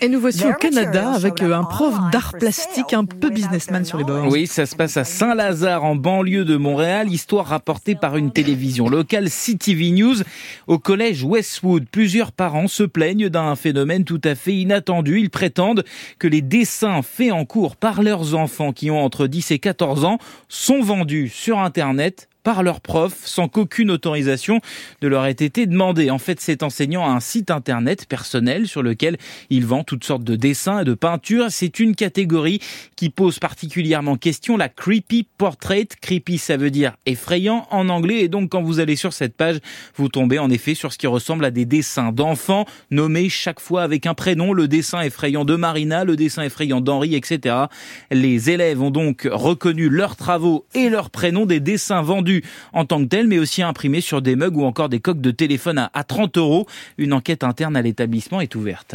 Et 0.00 0.08
nous 0.08 0.20
voici 0.20 0.44
au 0.44 0.52
Canada 0.54 1.12
avec 1.12 1.42
euh, 1.42 1.54
un 1.54 1.64
prof 1.64 1.94
d'art 2.12 2.34
plastique 2.38 2.92
un 2.92 3.04
peu 3.04 3.30
businessman 3.30 3.84
sur 3.84 3.98
les 3.98 4.04
bords. 4.04 4.26
Oui, 4.28 4.46
ça 4.46 4.66
se 4.66 4.74
passe 4.76 4.96
à 4.96 5.04
Saint-Lazare 5.04 5.84
en 5.84 5.96
banlieue 5.96 6.44
de 6.44 6.56
Montréal, 6.56 7.10
histoire 7.12 7.46
rapportée 7.46 7.94
par 7.94 8.16
une 8.16 8.32
télévision 8.32 8.88
locale 8.88 9.28
CTV 9.30 9.90
News 9.90 10.16
au 10.66 10.78
collège 10.78 10.99
Westwood. 11.00 11.86
Plusieurs 11.90 12.32
parents 12.32 12.68
se 12.68 12.82
plaignent 12.82 13.28
d'un 13.28 13.56
phénomène 13.56 14.04
tout 14.04 14.20
à 14.24 14.34
fait 14.34 14.54
inattendu. 14.54 15.18
Ils 15.18 15.30
prétendent 15.30 15.84
que 16.18 16.28
les 16.28 16.42
dessins 16.42 17.02
faits 17.02 17.32
en 17.32 17.44
cours 17.44 17.76
par 17.76 18.02
leurs 18.02 18.34
enfants 18.34 18.72
qui 18.72 18.90
ont 18.90 19.02
entre 19.02 19.26
10 19.26 19.50
et 19.52 19.58
14 19.58 20.04
ans 20.04 20.18
sont 20.48 20.82
vendus 20.82 21.28
sur 21.28 21.58
Internet 21.58 22.29
par 22.42 22.62
leurs 22.62 22.80
profs 22.80 23.24
sans 23.24 23.48
qu'aucune 23.48 23.90
autorisation 23.90 24.60
ne 25.02 25.08
leur 25.08 25.26
ait 25.26 25.30
été 25.32 25.66
demandée. 25.66 26.10
En 26.10 26.18
fait, 26.18 26.40
cet 26.40 26.62
enseignant 26.62 27.04
a 27.04 27.10
un 27.10 27.20
site 27.20 27.50
internet 27.50 28.06
personnel 28.06 28.66
sur 28.66 28.82
lequel 28.82 29.18
il 29.50 29.66
vend 29.66 29.84
toutes 29.84 30.04
sortes 30.04 30.24
de 30.24 30.36
dessins 30.36 30.80
et 30.80 30.84
de 30.84 30.94
peintures. 30.94 31.46
C'est 31.50 31.80
une 31.80 31.94
catégorie 31.94 32.60
qui 32.96 33.10
pose 33.10 33.38
particulièrement 33.38 34.16
question, 34.16 34.56
la 34.56 34.68
creepy 34.68 35.26
portrait. 35.38 35.86
Creepy, 36.00 36.38
ça 36.38 36.56
veut 36.56 36.70
dire 36.70 36.96
effrayant 37.06 37.66
en 37.70 37.88
anglais. 37.88 38.20
Et 38.20 38.28
donc, 38.28 38.50
quand 38.50 38.62
vous 38.62 38.80
allez 38.80 38.96
sur 38.96 39.12
cette 39.12 39.36
page, 39.36 39.58
vous 39.96 40.08
tombez 40.08 40.38
en 40.38 40.50
effet 40.50 40.74
sur 40.74 40.92
ce 40.92 40.98
qui 40.98 41.06
ressemble 41.06 41.44
à 41.44 41.50
des 41.50 41.64
dessins 41.64 42.12
d'enfants 42.12 42.66
nommés 42.90 43.28
chaque 43.28 43.60
fois 43.60 43.82
avec 43.82 44.06
un 44.06 44.14
prénom. 44.14 44.52
Le 44.52 44.68
dessin 44.68 45.00
effrayant 45.00 45.44
de 45.44 45.56
Marina, 45.56 46.04
le 46.04 46.16
dessin 46.16 46.42
effrayant 46.42 46.80
d'Henri, 46.80 47.14
etc. 47.14 47.56
Les 48.10 48.50
élèves 48.50 48.80
ont 48.82 48.90
donc 48.90 49.28
reconnu 49.30 49.88
leurs 49.88 50.16
travaux 50.16 50.66
et 50.74 50.88
leurs 50.88 51.10
prénoms 51.10 51.46
des 51.46 51.60
dessins 51.60 52.02
vendus 52.02 52.29
en 52.72 52.84
tant 52.84 53.00
que 53.02 53.08
tel, 53.08 53.26
mais 53.26 53.38
aussi 53.38 53.62
imprimé 53.62 54.00
sur 54.00 54.22
des 54.22 54.36
mugs 54.36 54.56
ou 54.56 54.64
encore 54.64 54.88
des 54.88 55.00
coques 55.00 55.20
de 55.20 55.30
téléphone 55.30 55.88
à 55.92 56.04
30 56.04 56.36
euros. 56.38 56.66
Une 56.98 57.12
enquête 57.12 57.44
interne 57.44 57.76
à 57.76 57.82
l'établissement 57.82 58.40
est 58.40 58.54
ouverte. 58.54 58.94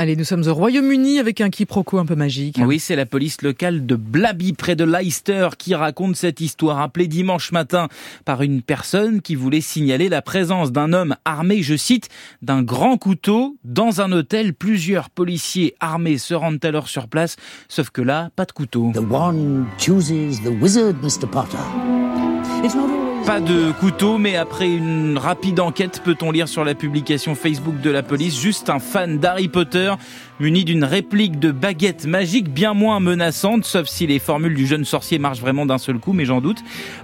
Allez, 0.00 0.14
nous 0.14 0.22
sommes 0.22 0.46
au 0.46 0.54
Royaume-Uni 0.54 1.18
avec 1.18 1.40
un 1.40 1.50
quiproquo 1.50 1.98
un 1.98 2.06
peu 2.06 2.14
magique. 2.14 2.60
Oui, 2.64 2.78
c'est 2.78 2.94
la 2.94 3.04
police 3.04 3.42
locale 3.42 3.84
de 3.84 3.96
Blaby, 3.96 4.52
près 4.52 4.76
de 4.76 4.84
Leicester, 4.84 5.48
qui 5.58 5.74
raconte 5.74 6.14
cette 6.14 6.40
histoire, 6.40 6.80
appelée 6.80 7.08
dimanche 7.08 7.50
matin 7.50 7.88
par 8.24 8.42
une 8.42 8.62
personne 8.62 9.20
qui 9.20 9.34
voulait 9.34 9.60
signaler 9.60 10.08
la 10.08 10.22
présence 10.22 10.70
d'un 10.70 10.92
homme 10.92 11.16
armé, 11.24 11.62
je 11.64 11.74
cite, 11.74 12.10
d'un 12.42 12.62
grand 12.62 12.96
couteau 12.96 13.56
dans 13.64 14.00
un 14.00 14.12
hôtel. 14.12 14.54
Plusieurs 14.54 15.10
policiers 15.10 15.74
armés 15.80 16.18
se 16.18 16.32
rendent 16.32 16.64
alors 16.64 16.86
sur 16.86 17.08
place, 17.08 17.34
sauf 17.68 17.90
que 17.90 18.00
là, 18.00 18.30
pas 18.36 18.44
de 18.44 18.52
couteau. 18.52 18.92
The 18.94 18.98
one 18.98 19.66
chooses 19.78 20.40
the 20.44 20.62
wizard, 20.62 20.94
Mr. 21.02 21.28
Potter. 21.28 21.58
Pas 23.26 23.40
de 23.40 23.72
couteau, 23.72 24.16
mais 24.18 24.36
après 24.36 24.68
une 24.68 25.18
rapide 25.18 25.60
enquête, 25.60 26.00
peut-on 26.04 26.30
lire 26.30 26.48
sur 26.48 26.64
la 26.64 26.74
publication 26.74 27.34
Facebook 27.34 27.80
de 27.80 27.90
la 27.90 28.02
police, 28.02 28.40
juste 28.40 28.70
un 28.70 28.78
fan 28.78 29.18
d'Harry 29.18 29.48
Potter 29.48 29.92
muni 30.40 30.64
d'une 30.64 30.84
réplique 30.84 31.38
de 31.38 31.50
baguette 31.50 32.06
magique 32.06 32.48
bien 32.52 32.74
moins 32.74 33.00
menaçante, 33.00 33.64
sauf 33.64 33.86
si 33.88 34.06
les 34.06 34.18
formules 34.18 34.54
du 34.54 34.66
jeune 34.66 34.84
sorcier 34.84 35.18
marchent 35.18 35.40
vraiment 35.40 35.66
d'un 35.66 35.78
seul 35.78 35.98
coup, 35.98 36.12
mais 36.12 36.24
j'en 36.24 36.40
doute. 36.40 36.58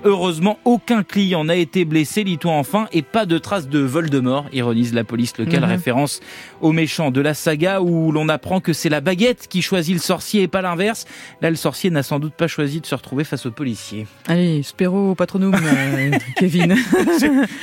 Heureusement, 0.05 0.59
aucun 0.65 1.03
client 1.03 1.45
n'a 1.45 1.57
été 1.57 1.85
blessé, 1.85 2.25
lit-on 2.25 2.51
enfin, 2.53 2.87
et 2.93 3.03
pas 3.03 3.27
de 3.27 3.39
traces 3.39 3.69
de 3.69 3.81
Voldemort, 3.81 4.47
ironise 4.53 4.95
la 4.95 5.05
police 5.05 5.37
locale, 5.39 5.63
Mhm. 5.65 5.69
référence 5.71 6.21
au 6.61 6.73
méchant 6.73 7.11
de 7.11 7.21
la 7.21 7.35
saga 7.35 7.81
où 7.81 8.13
l'on 8.13 8.29
apprend 8.29 8.61
que 8.61 8.73
c'est 8.73 8.89
la 8.89 9.01
baguette 9.01 9.47
qui 9.49 9.63
choisit 9.63 9.95
le 9.95 10.01
sorcier 10.01 10.43
et 10.43 10.49
pas 10.49 10.63
l'inverse. 10.63 11.07
Là, 11.43 11.51
le 11.51 11.57
sorcier 11.57 11.91
n'a 11.91 12.03
sans 12.03 12.19
doute 12.19 12.35
pas 12.35 12.47
choisi 12.49 12.81
de 12.81 12.87
se 12.87 12.95
retrouver 12.95 13.25
face 13.25 13.47
aux 13.47 13.51
policiers. 13.51 14.07
Allez, 14.29 14.63
spéro 14.63 15.15
patronum, 15.15 15.55
euh, 15.55 16.11
Kevin. 16.37 16.75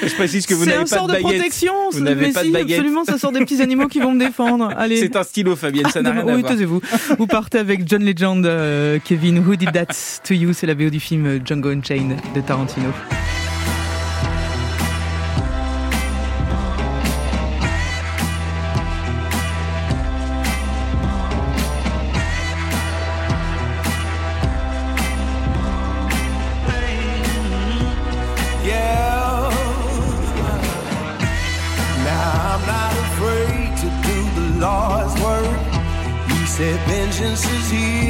Je 0.04 0.16
précise 0.16 0.46
que 0.46 0.54
vous 0.54 0.64
C'est 0.64 0.70
n'avez 0.72 0.82
un 0.82 0.86
pas 0.86 0.96
sort 0.98 1.08
de, 1.08 1.14
baguette. 1.14 1.24
protection. 1.38 1.74
Vous 1.92 2.00
n'avez 2.02 2.32
pas 2.32 2.42
de 2.42 2.48
si, 2.48 2.52
baguette. 2.52 2.80
Absolument, 2.80 3.04
ça 3.06 3.18
sort 3.18 3.32
des 3.32 3.40
petits 3.40 3.62
animaux 3.62 3.88
qui 3.88 4.00
vont 4.00 4.14
me 4.14 4.20
défendre. 4.20 4.70
Allez. 4.78 4.98
C'est 4.98 5.16
un 5.16 5.24
stylo, 5.24 5.56
Fabienne, 5.62 5.90
ça 5.90 6.02
n'a 6.02 6.12
rien 6.12 6.22
à 6.22 6.26
oui, 6.26 6.42
voir. 6.42 6.52
taisez-vous. 6.52 6.82
Vous 7.18 7.28
partez 7.28 7.60
avec 7.60 7.88
John 7.88 8.04
Legend, 8.04 8.46
euh, 8.46 9.00
Kevin. 9.04 9.40
Who 9.40 9.56
did 9.56 9.72
that 9.74 9.94
to 10.24 10.34
you 10.34 10.54
C'est 10.54 10.68
la 10.68 10.74
VO 10.74 10.90
du 10.90 11.00
film 11.00 11.26
euh, 11.26 11.40
Django 11.44 11.70
Unchained 11.70 12.18
de 12.36 12.42
Tarantino. 12.42 12.90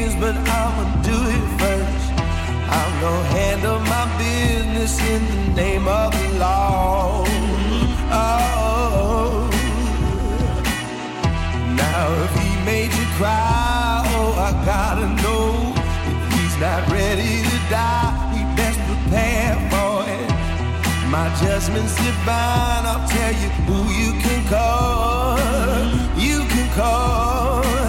His, 0.02 0.16
but 0.16 0.36
I'ma 0.36 0.84
do 1.10 1.18
it 1.38 1.46
first. 1.62 2.08
I'm 2.78 2.94
gonna 3.04 3.38
handle 3.38 3.80
my 3.96 4.06
business 4.24 4.94
in 5.14 5.22
the 5.32 5.62
name 5.62 5.88
of 5.88 6.08
the 6.18 6.28
law. 6.40 7.26
Oh. 8.14 9.50
Now 11.82 12.06
if 12.26 12.34
he 12.44 12.52
made 12.72 12.92
you 13.00 13.08
cry, 13.20 14.04
oh 14.18 14.32
I 14.48 14.52
gotta 14.74 15.08
know 15.24 15.48
if 16.12 16.20
he's 16.34 16.56
not 16.66 16.82
ready 16.98 17.34
to 17.50 17.58
die, 17.70 18.12
he 18.34 18.42
best 18.60 18.80
prepare 18.90 19.56
for 19.72 19.96
it. 20.18 20.30
My 21.16 21.28
judgment's 21.42 21.96
divine. 21.96 22.84
I'll 22.92 23.08
tell 23.16 23.34
you 23.42 23.50
who 23.68 23.80
you 24.02 24.12
can 24.24 24.42
call. 24.56 25.38
You 26.28 26.38
can 26.54 26.68
call. 26.80 27.81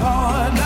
upon 0.00 0.57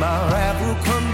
my 0.00 0.30
rival 0.30 0.74
come 0.84 1.07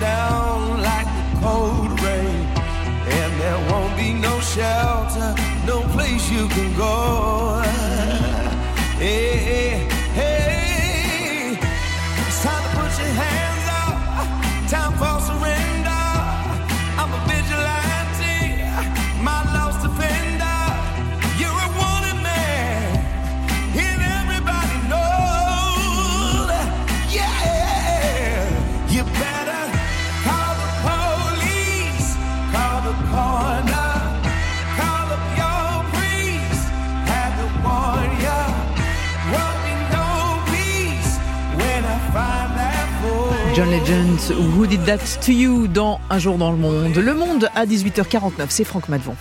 John 43.54 43.70
Legend, 43.70 44.18
Who 44.56 44.66
did 44.66 44.84
that 44.86 44.98
to 45.24 45.30
you 45.30 45.68
dans 45.68 46.00
Un 46.10 46.18
jour 46.18 46.38
dans 46.38 46.50
le 46.50 46.56
monde. 46.56 46.96
Le 46.96 47.14
monde 47.14 47.48
à 47.54 47.66
18h49, 47.66 48.46
c'est 48.48 48.64
Franck 48.64 48.88
Madvon. 48.88 49.14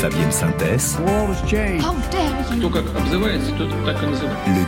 Fabienne 0.00 0.30
Synthèse, 0.30 0.96
Le 4.46 4.62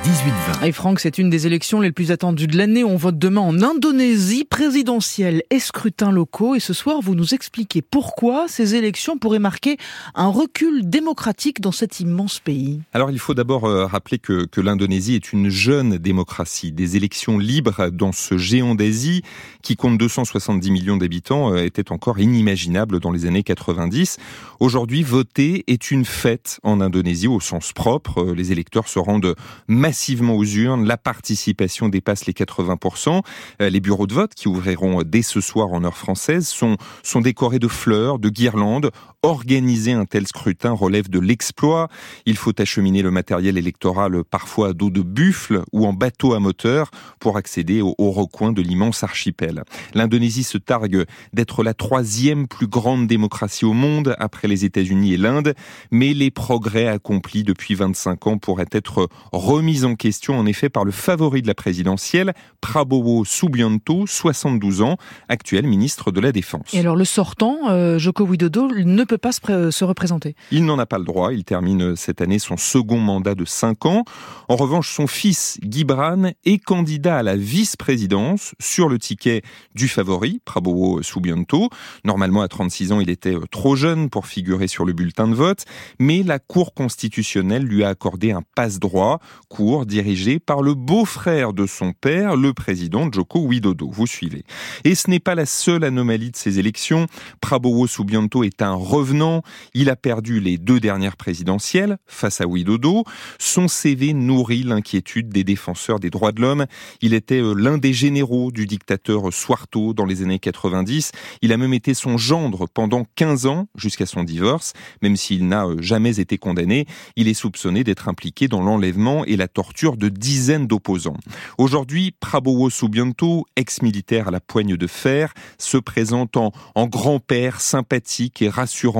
18-20. 0.60 0.66
Et 0.66 0.72
Franck, 0.72 0.98
c'est 0.98 1.16
une 1.16 1.30
des 1.30 1.46
élections 1.46 1.80
les 1.80 1.92
plus 1.92 2.10
attendues 2.10 2.48
de 2.48 2.58
l'année. 2.58 2.82
On 2.82 2.96
vote 2.96 3.18
demain 3.18 3.42
en 3.42 3.62
Indonésie, 3.62 4.44
présidentielle 4.44 5.44
et 5.50 5.60
scrutins 5.60 6.10
locaux. 6.10 6.56
Et 6.56 6.60
ce 6.60 6.72
soir, 6.72 6.98
vous 7.00 7.14
nous 7.14 7.34
expliquez 7.34 7.82
pourquoi 7.82 8.46
ces 8.48 8.74
élections 8.74 9.16
pourraient 9.16 9.38
marquer 9.38 9.76
un 10.16 10.26
recul 10.26 10.90
démocratique 10.90 11.60
dans 11.60 11.70
cet 11.70 12.00
immense 12.00 12.40
pays. 12.40 12.80
Alors 12.94 13.12
il 13.12 13.20
faut 13.20 13.32
d'abord 13.32 13.64
euh, 13.64 13.86
rappeler 13.86 14.18
que, 14.18 14.44
que 14.44 14.60
l'Indonésie 14.60 15.14
est 15.14 15.32
une 15.32 15.48
jeune 15.48 15.96
démocratie. 15.96 16.72
Des 16.72 16.96
élections 16.96 17.38
libres 17.38 17.90
dans 17.90 18.10
ce 18.10 18.36
géant 18.38 18.74
d'Asie 18.74 19.22
qui 19.62 19.76
compte 19.76 19.98
270 19.98 20.72
millions 20.72 20.96
d'habitants 20.96 21.54
euh, 21.54 21.64
était 21.64 21.92
encore 21.92 22.18
inimaginable 22.18 22.98
dans 22.98 23.12
les 23.12 23.26
années 23.26 23.44
90. 23.44 24.16
Aujourd'hui, 24.58 25.04
voter 25.04 25.62
est 25.68 25.92
une 25.92 26.04
fête 26.04 26.58
en 26.64 26.80
Indonésie 26.80 27.28
au 27.28 27.38
sens 27.38 27.72
propre. 27.72 27.83
Euh, 27.86 28.34
Les 28.34 28.52
électeurs 28.52 28.88
se 28.88 28.98
rendent 28.98 29.34
massivement 29.68 30.34
aux 30.34 30.44
urnes. 30.44 30.86
La 30.86 30.96
participation 30.96 31.88
dépasse 31.88 32.26
les 32.26 32.32
80%. 32.32 33.22
Euh, 33.60 33.70
Les 33.70 33.80
bureaux 33.80 34.06
de 34.06 34.14
vote 34.14 34.34
qui 34.34 34.48
ouvriront 34.48 35.02
dès 35.04 35.22
ce 35.22 35.40
soir 35.40 35.72
en 35.72 35.84
heure 35.84 35.96
française 35.96 36.46
sont, 36.48 36.76
sont 37.02 37.20
décorés 37.20 37.58
de 37.58 37.68
fleurs, 37.68 38.18
de 38.18 38.28
guirlandes. 38.28 38.90
Organiser 39.24 39.92
un 39.92 40.04
tel 40.04 40.26
scrutin 40.26 40.72
relève 40.72 41.08
de 41.08 41.18
l'exploit. 41.18 41.88
Il 42.26 42.36
faut 42.36 42.52
acheminer 42.60 43.00
le 43.00 43.10
matériel 43.10 43.56
électoral 43.56 44.22
parfois 44.22 44.68
à 44.68 44.72
dos 44.74 44.90
de 44.90 45.00
buffle 45.00 45.62
ou 45.72 45.86
en 45.86 45.94
bateau 45.94 46.34
à 46.34 46.40
moteur 46.40 46.90
pour 47.20 47.38
accéder 47.38 47.80
au, 47.80 47.94
au 47.96 48.10
recoin 48.10 48.52
de 48.52 48.60
l'immense 48.60 49.02
archipel. 49.02 49.64
L'Indonésie 49.94 50.44
se 50.44 50.58
targue 50.58 51.06
d'être 51.32 51.62
la 51.62 51.72
troisième 51.72 52.46
plus 52.46 52.66
grande 52.66 53.06
démocratie 53.06 53.64
au 53.64 53.72
monde 53.72 54.14
après 54.18 54.46
les 54.46 54.66
États-Unis 54.66 55.14
et 55.14 55.16
l'Inde, 55.16 55.54
mais 55.90 56.12
les 56.12 56.30
progrès 56.30 56.86
accomplis 56.86 57.44
depuis 57.44 57.74
25 57.74 58.26
ans 58.26 58.36
pourraient 58.36 58.66
être 58.72 59.08
remis 59.32 59.84
en 59.84 59.94
question 59.94 60.38
en 60.38 60.44
effet 60.44 60.68
par 60.68 60.84
le 60.84 60.92
favori 60.92 61.40
de 61.40 61.46
la 61.46 61.54
présidentielle, 61.54 62.34
Prabowo 62.60 63.24
Subianto, 63.24 64.06
72 64.06 64.82
ans, 64.82 64.96
actuel 65.28 65.66
ministre 65.66 66.10
de 66.10 66.20
la 66.20 66.32
Défense. 66.32 66.74
Et 66.74 66.80
alors 66.80 66.96
le 66.96 67.04
sortant, 67.04 67.70
euh, 67.70 67.98
Joko 67.98 68.24
Widodo, 68.24 68.68
ne 68.68 69.04
peut 69.04 69.13
pas 69.16 69.32
se, 69.32 69.40
pré- 69.40 69.70
se 69.72 69.84
représenter. 69.84 70.34
Il 70.50 70.64
n'en 70.64 70.78
a 70.78 70.86
pas 70.86 70.98
le 70.98 71.04
droit. 71.04 71.32
Il 71.32 71.44
termine 71.44 71.96
cette 71.96 72.20
année 72.20 72.38
son 72.38 72.56
second 72.56 72.98
mandat 72.98 73.34
de 73.34 73.44
5 73.44 73.86
ans. 73.86 74.04
En 74.48 74.56
revanche, 74.56 74.92
son 74.94 75.06
fils, 75.06 75.58
Gibran, 75.62 76.30
est 76.44 76.58
candidat 76.58 77.18
à 77.18 77.22
la 77.22 77.36
vice-présidence 77.36 78.54
sur 78.60 78.88
le 78.88 78.98
ticket 78.98 79.42
du 79.74 79.88
favori, 79.88 80.40
Prabowo 80.44 81.02
Subianto. 81.02 81.68
Normalement, 82.04 82.42
à 82.42 82.48
36 82.48 82.92
ans, 82.92 83.00
il 83.00 83.10
était 83.10 83.34
euh, 83.34 83.44
trop 83.50 83.76
jeune 83.76 84.10
pour 84.10 84.26
figurer 84.26 84.68
sur 84.68 84.84
le 84.84 84.92
bulletin 84.92 85.28
de 85.28 85.34
vote, 85.34 85.64
mais 85.98 86.22
la 86.22 86.38
Cour 86.38 86.74
constitutionnelle 86.74 87.64
lui 87.64 87.84
a 87.84 87.88
accordé 87.88 88.32
un 88.32 88.42
passe-droit, 88.54 89.20
cour 89.48 89.86
dirigé 89.86 90.38
par 90.38 90.62
le 90.62 90.74
beau-frère 90.74 91.52
de 91.52 91.66
son 91.66 91.92
père, 91.92 92.36
le 92.36 92.52
président 92.52 93.10
Joko 93.12 93.40
Widodo. 93.40 93.90
Vous 93.90 94.06
suivez. 94.06 94.44
Et 94.84 94.94
ce 94.94 95.10
n'est 95.10 95.20
pas 95.20 95.34
la 95.34 95.46
seule 95.46 95.84
anomalie 95.84 96.30
de 96.30 96.36
ces 96.36 96.58
élections. 96.58 97.06
Prabowo 97.40 97.86
Subianto 97.86 98.44
est 98.44 98.62
un 98.62 98.74
revenant. 99.04 99.42
Il 99.74 99.90
a 99.90 99.96
perdu 99.96 100.40
les 100.40 100.56
deux 100.56 100.80
dernières 100.80 101.18
présidentielles 101.18 101.98
face 102.06 102.40
à 102.40 102.46
Widodo. 102.46 103.04
Son 103.38 103.68
CV 103.68 104.14
nourrit 104.14 104.62
l'inquiétude 104.62 105.28
des 105.28 105.44
défenseurs 105.44 106.00
des 106.00 106.08
droits 106.08 106.32
de 106.32 106.40
l'homme. 106.40 106.64
Il 107.02 107.12
était 107.12 107.42
euh, 107.42 107.52
l'un 107.52 107.76
des 107.76 107.92
généraux 107.92 108.50
du 108.50 108.66
dictateur 108.66 109.30
Suharto 109.30 109.92
dans 109.92 110.06
les 110.06 110.22
années 110.22 110.38
90. 110.38 111.12
Il 111.42 111.52
a 111.52 111.58
même 111.58 111.74
été 111.74 111.92
son 111.92 112.16
gendre 112.16 112.66
pendant 112.66 113.04
15 113.16 113.44
ans 113.44 113.68
jusqu'à 113.76 114.06
son 114.06 114.24
divorce. 114.24 114.72
Même 115.02 115.16
s'il 115.16 115.48
n'a 115.48 115.66
euh, 115.66 115.82
jamais 115.82 116.18
été 116.18 116.38
condamné, 116.38 116.86
il 117.16 117.28
est 117.28 117.34
soupçonné 117.34 117.84
d'être 117.84 118.08
impliqué 118.08 118.48
dans 118.48 118.62
l'enlèvement 118.62 119.26
et 119.26 119.36
la 119.36 119.48
torture 119.48 119.98
de 119.98 120.08
dizaines 120.08 120.66
d'opposants. 120.66 121.18
Aujourd'hui, 121.58 122.14
Prabowo 122.20 122.70
Subianto, 122.70 123.44
ex-militaire 123.56 124.28
à 124.28 124.30
la 124.30 124.40
poigne 124.40 124.78
de 124.78 124.86
fer, 124.86 125.34
se 125.58 125.76
présente 125.76 126.38
en, 126.38 126.52
en 126.74 126.86
grand-père 126.86 127.60
sympathique 127.60 128.40
et 128.40 128.48
rassurant. 128.48 128.93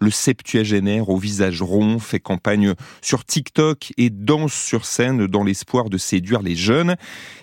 Le 0.00 0.10
septuagénaire 0.10 1.08
au 1.08 1.16
visage 1.16 1.62
rond 1.62 1.98
fait 1.98 2.20
campagne 2.20 2.74
sur 3.00 3.24
TikTok 3.24 3.92
et 3.96 4.10
danse 4.10 4.52
sur 4.52 4.84
scène 4.84 5.26
dans 5.26 5.44
l'espoir 5.44 5.88
de 5.90 5.98
séduire 5.98 6.42
les 6.42 6.56
jeunes. 6.56 6.96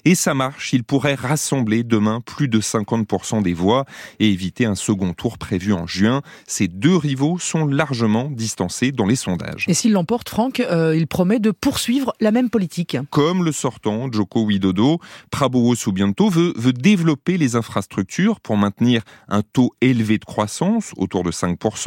Et 0.04 0.16
ça 0.16 0.34
marche, 0.34 0.74
il 0.74 0.84
pourrait 0.84 1.16
rassembler 1.16 1.84
demain 1.84 2.22
plus 2.22 2.48
de 2.48 2.60
50% 2.60 3.42
des 3.42 3.54
voix 3.54 3.86
et 4.20 4.30
éviter 4.30 4.66
un 4.66 4.76
second 4.76 5.14
tour 5.14 5.38
prévu 5.38 5.74
en 5.74 5.88
juin. 5.88 6.22
Ces 6.48 6.68
deux 6.68 6.96
rivaux 6.96 7.40
sont 7.40 7.66
largement 7.66 8.30
distancés 8.30 8.92
dans 8.92 9.06
les 9.06 9.16
sondages. 9.16 9.66
Et 9.68 9.74
s'il 9.74 9.94
l'emporte, 9.94 10.30
Franck, 10.30 10.60
euh, 10.60 10.96
il 10.96 11.08
promet 11.08 11.40
de 11.40 11.52
poursuivre 11.52 12.14
la 12.20 12.32
même 12.32 12.50
politique. 12.50 12.98
Comme 13.10 13.44
le 13.44 13.52
sortant 13.52 14.12
Joko 14.12 14.44
Widodo, 14.44 15.00
Prabowo 15.32 15.76
Subianto 15.76 16.30
veut, 16.30 16.54
veut 16.56 16.74
développer 16.74 17.38
les 17.38 17.56
infrastructures 17.56 18.40
pour 18.40 18.58
maintenir 18.58 19.02
un 19.28 19.42
taux 19.42 19.74
élevé 19.82 20.18
de 20.18 20.26
croissance, 20.26 20.92
autour 20.98 21.24
de 21.24 21.32
5%, 21.32 21.85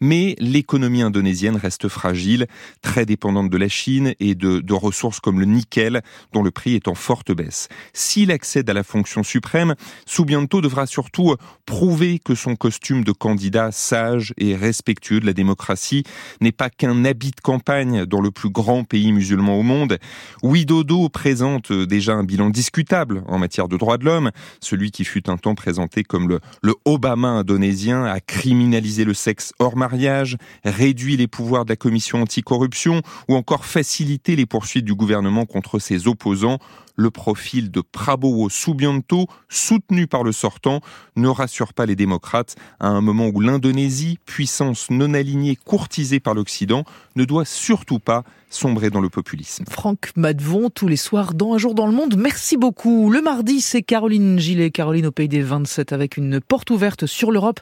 mais 0.00 0.36
l'économie 0.38 1.02
indonésienne 1.02 1.56
reste 1.56 1.88
fragile, 1.88 2.46
très 2.82 3.06
dépendante 3.06 3.50
de 3.50 3.56
la 3.56 3.68
Chine 3.68 4.14
et 4.20 4.34
de, 4.34 4.60
de 4.60 4.72
ressources 4.72 5.20
comme 5.20 5.40
le 5.40 5.46
nickel, 5.46 6.02
dont 6.32 6.42
le 6.42 6.50
prix 6.50 6.74
est 6.74 6.88
en 6.88 6.94
forte 6.94 7.32
baisse. 7.32 7.68
S'il 7.92 8.30
accède 8.30 8.68
à 8.70 8.72
la 8.72 8.82
fonction 8.82 9.22
suprême, 9.22 9.74
Subianto 10.06 10.60
devra 10.60 10.86
surtout 10.86 11.34
prouver 11.66 12.18
que 12.18 12.34
son 12.34 12.56
costume 12.56 13.04
de 13.04 13.12
candidat 13.12 13.72
sage 13.72 14.34
et 14.38 14.56
respectueux 14.56 15.20
de 15.20 15.26
la 15.26 15.32
démocratie 15.32 16.04
n'est 16.40 16.52
pas 16.52 16.70
qu'un 16.70 17.04
habit 17.04 17.32
de 17.32 17.40
campagne 17.42 18.06
dans 18.06 18.20
le 18.20 18.30
plus 18.30 18.50
grand 18.50 18.84
pays 18.84 19.12
musulman 19.12 19.58
au 19.58 19.62
monde. 19.62 19.98
Widodo 20.42 21.08
présente 21.08 21.72
déjà 21.72 22.14
un 22.14 22.24
bilan 22.24 22.50
discutable 22.50 23.22
en 23.26 23.38
matière 23.38 23.68
de 23.68 23.76
droits 23.76 23.98
de 23.98 24.04
l'homme. 24.04 24.30
Celui 24.60 24.90
qui 24.90 25.04
fut 25.04 25.28
un 25.28 25.36
temps 25.36 25.54
présenté 25.54 26.04
comme 26.04 26.28
le, 26.28 26.40
le 26.62 26.74
Obama 26.84 27.28
indonésien 27.28 28.04
a 28.04 28.20
criminalisé 28.20 29.04
le 29.04 29.14
sexe 29.14 29.33
hors 29.58 29.76
mariage, 29.76 30.36
réduit 30.64 31.16
les 31.16 31.26
pouvoirs 31.26 31.64
de 31.64 31.70
la 31.70 31.76
commission 31.76 32.22
anticorruption 32.22 33.02
ou 33.28 33.34
encore 33.34 33.64
facilité 33.64 34.36
les 34.36 34.46
poursuites 34.46 34.84
du 34.84 34.94
gouvernement 34.94 35.46
contre 35.46 35.78
ses 35.78 36.06
opposants 36.08 36.58
le 36.96 37.10
profil 37.10 37.70
de 37.70 37.80
Prabowo 37.80 38.48
Subianto, 38.48 39.26
soutenu 39.48 40.06
par 40.06 40.22
le 40.22 40.32
sortant, 40.32 40.80
ne 41.16 41.28
rassure 41.28 41.72
pas 41.72 41.86
les 41.86 41.96
démocrates 41.96 42.56
à 42.80 42.88
un 42.88 43.00
moment 43.00 43.28
où 43.32 43.40
l'Indonésie, 43.40 44.18
puissance 44.26 44.90
non 44.90 45.14
alignée 45.14 45.56
courtisée 45.56 46.20
par 46.20 46.34
l'Occident, 46.34 46.84
ne 47.16 47.24
doit 47.24 47.44
surtout 47.44 47.98
pas 47.98 48.24
sombrer 48.50 48.90
dans 48.90 49.00
le 49.00 49.08
populisme. 49.08 49.64
Franck 49.68 50.12
Madvon, 50.16 50.70
tous 50.70 50.88
les 50.88 50.96
soirs 50.96 51.34
dans 51.34 51.54
Un 51.54 51.58
jour 51.58 51.74
dans 51.74 51.86
le 51.86 51.92
monde. 51.92 52.16
Merci 52.16 52.56
beaucoup. 52.56 53.10
Le 53.10 53.20
mardi, 53.20 53.60
c'est 53.60 53.82
Caroline 53.82 54.38
Gillet, 54.38 54.70
Caroline 54.70 55.06
au 55.06 55.12
pays 55.12 55.28
des 55.28 55.42
27, 55.42 55.92
avec 55.92 56.16
une 56.16 56.40
porte 56.40 56.70
ouverte 56.70 57.06
sur 57.06 57.30
l'Europe 57.30 57.60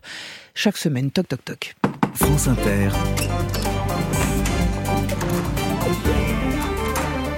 chaque 0.54 0.76
semaine. 0.76 1.10
Toc, 1.10 1.28
toc, 1.28 1.44
toc. 1.44 1.74
France 2.14 2.48
Inter. 2.48 2.90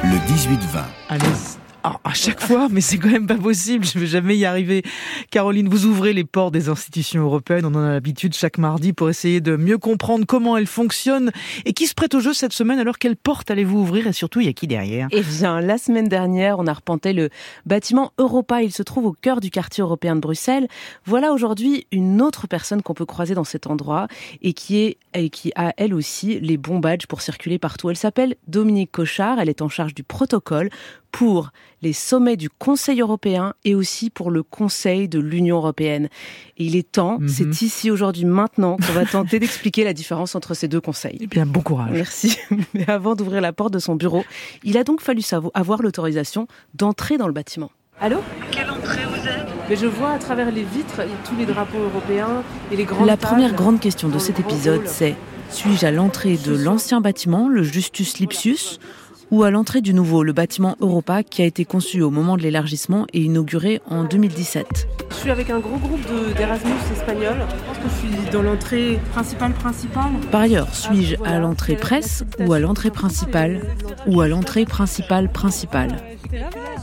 Le 0.02 0.16
18-20. 0.28 1.63
Ah, 1.86 2.00
à 2.02 2.14
chaque 2.14 2.40
fois, 2.40 2.68
mais 2.72 2.80
c'est 2.80 2.96
quand 2.96 3.10
même 3.10 3.26
pas 3.26 3.36
possible, 3.36 3.84
je 3.84 3.98
vais 3.98 4.06
jamais 4.06 4.38
y 4.38 4.46
arriver. 4.46 4.82
Caroline, 5.30 5.68
vous 5.68 5.84
ouvrez 5.84 6.14
les 6.14 6.24
portes 6.24 6.54
des 6.54 6.70
institutions 6.70 7.22
européennes, 7.22 7.66
on 7.66 7.74
en 7.74 7.84
a 7.84 7.92
l'habitude 7.92 8.32
chaque 8.34 8.56
mardi 8.56 8.94
pour 8.94 9.10
essayer 9.10 9.42
de 9.42 9.56
mieux 9.56 9.76
comprendre 9.76 10.24
comment 10.24 10.56
elles 10.56 10.66
fonctionnent 10.66 11.30
et 11.66 11.74
qui 11.74 11.86
se 11.86 11.92
prête 11.92 12.14
au 12.14 12.20
jeu 12.20 12.32
cette 12.32 12.54
semaine. 12.54 12.78
Alors 12.78 12.96
quelle 12.96 13.16
porte 13.16 13.50
allez-vous 13.50 13.80
ouvrir 13.80 14.06
et 14.06 14.14
surtout 14.14 14.40
il 14.40 14.46
y 14.46 14.48
a 14.48 14.54
qui 14.54 14.66
derrière? 14.66 15.08
Eh 15.10 15.20
bien, 15.20 15.60
la 15.60 15.76
semaine 15.76 16.08
dernière, 16.08 16.58
on 16.58 16.66
a 16.66 16.72
repenté 16.72 17.12
le 17.12 17.28
bâtiment 17.66 18.14
Europa. 18.16 18.62
Il 18.62 18.72
se 18.72 18.82
trouve 18.82 19.04
au 19.04 19.12
cœur 19.12 19.40
du 19.40 19.50
quartier 19.50 19.82
européen 19.82 20.16
de 20.16 20.20
Bruxelles. 20.20 20.68
Voilà 21.04 21.32
aujourd'hui 21.32 21.86
une 21.92 22.22
autre 22.22 22.46
personne 22.46 22.80
qu'on 22.80 22.94
peut 22.94 23.04
croiser 23.04 23.34
dans 23.34 23.44
cet 23.44 23.66
endroit 23.66 24.08
et 24.40 24.54
qui 24.54 24.78
est 24.78 24.96
et 25.12 25.30
qui 25.30 25.52
a 25.54 25.72
elle 25.76 25.94
aussi 25.94 26.40
les 26.40 26.56
bons 26.56 26.80
badges 26.80 27.06
pour 27.06 27.20
circuler 27.20 27.58
partout. 27.58 27.90
Elle 27.90 27.96
s'appelle 27.96 28.34
Dominique 28.48 28.90
Cochard. 28.90 29.38
Elle 29.38 29.48
est 29.48 29.62
en 29.62 29.68
charge 29.68 29.94
du 29.94 30.02
protocole 30.02 30.70
pour 31.16 31.50
les 31.80 31.92
sommets 31.92 32.36
du 32.36 32.50
Conseil 32.50 33.00
européen 33.00 33.54
et 33.64 33.76
aussi 33.76 34.10
pour 34.10 34.32
le 34.32 34.42
Conseil 34.42 35.08
de 35.08 35.20
l'Union 35.20 35.56
européenne. 35.58 36.08
Et 36.58 36.64
il 36.64 36.74
est 36.74 36.90
temps, 36.90 37.18
Mhm. 37.20 37.28
c'est 37.28 37.62
ici 37.62 37.88
aujourd'hui, 37.92 38.24
maintenant, 38.24 38.76
qu'on 38.78 38.92
va 38.94 39.04
tenter 39.06 39.38
d'expliquer 39.40 39.84
la 39.84 39.92
différence 39.92 40.34
entre 40.34 40.54
ces 40.54 40.66
deux 40.66 40.80
conseils. 40.80 41.18
Eh 41.20 41.28
bien, 41.28 41.46
bon 41.46 41.60
courage. 41.60 41.90
Merci. 41.92 42.36
Mais 42.74 42.88
avant 42.90 43.14
d'ouvrir 43.14 43.40
la 43.40 43.52
porte 43.52 43.72
de 43.72 43.78
son 43.78 43.94
bureau, 43.94 44.24
il 44.64 44.76
a 44.76 44.82
donc 44.82 45.00
fallu 45.00 45.22
avoir 45.54 45.82
l'autorisation 45.82 46.48
d'entrer 46.74 47.16
dans 47.16 47.28
le 47.28 47.32
bâtiment. 47.32 47.70
Allô? 48.00 48.16
Quelle 48.50 48.70
entrée 48.70 49.02
vous 49.08 49.28
êtes? 49.28 49.46
Mais 49.68 49.76
je 49.76 49.86
vois 49.86 50.10
à 50.10 50.18
travers 50.18 50.50
les 50.50 50.64
vitres 50.64 51.00
tous 51.28 51.36
les 51.36 51.46
drapeaux 51.46 51.78
européens 51.78 52.42
et 52.72 52.76
les 52.76 52.84
grandes 52.84 53.06
La 53.06 53.16
tables. 53.16 53.32
première 53.34 53.54
grande 53.54 53.78
question 53.78 54.08
de 54.08 54.18
cet 54.18 54.40
épisode, 54.40 54.82
c'est 54.86 55.14
suis-je 55.50 55.86
à 55.86 55.92
l'entrée 55.92 56.36
de 56.36 56.56
l'ancien 56.56 57.00
bâtiment, 57.00 57.48
le 57.48 57.62
Justus 57.62 58.18
Lipsius, 58.18 58.80
ou 59.34 59.42
à 59.42 59.50
l'entrée 59.50 59.80
du 59.80 59.94
nouveau, 59.94 60.22
le 60.22 60.32
bâtiment 60.32 60.76
Europa, 60.80 61.24
qui 61.24 61.42
a 61.42 61.44
été 61.44 61.64
conçu 61.64 62.00
au 62.02 62.10
moment 62.10 62.36
de 62.36 62.42
l'élargissement 62.42 63.04
et 63.12 63.20
inauguré 63.22 63.80
en 63.90 64.04
2017 64.04 64.86
suis 65.24 65.30
avec 65.30 65.48
un 65.48 65.58
gros 65.58 65.78
groupe 65.78 66.02
de- 66.02 66.34
d'Erasmus 66.36 66.72
espagnols. 66.92 67.38
Je 67.48 67.64
pense 67.66 67.78
que 67.78 67.88
je 67.88 68.14
suis 68.24 68.30
dans 68.30 68.42
l'entrée 68.42 68.98
principale 69.12 69.52
principale. 69.52 70.10
Par 70.30 70.42
ailleurs, 70.42 70.74
suis-je 70.74 71.16
à 71.24 71.38
l'entrée 71.38 71.76
presse 71.76 72.24
ou 72.40 72.52
à 72.52 72.58
l'entrée 72.58 72.90
principale 72.90 73.60
ou 74.06 74.20
à 74.20 74.28
l'entrée 74.28 74.66
principale 74.66 75.30
principale? 75.32 75.96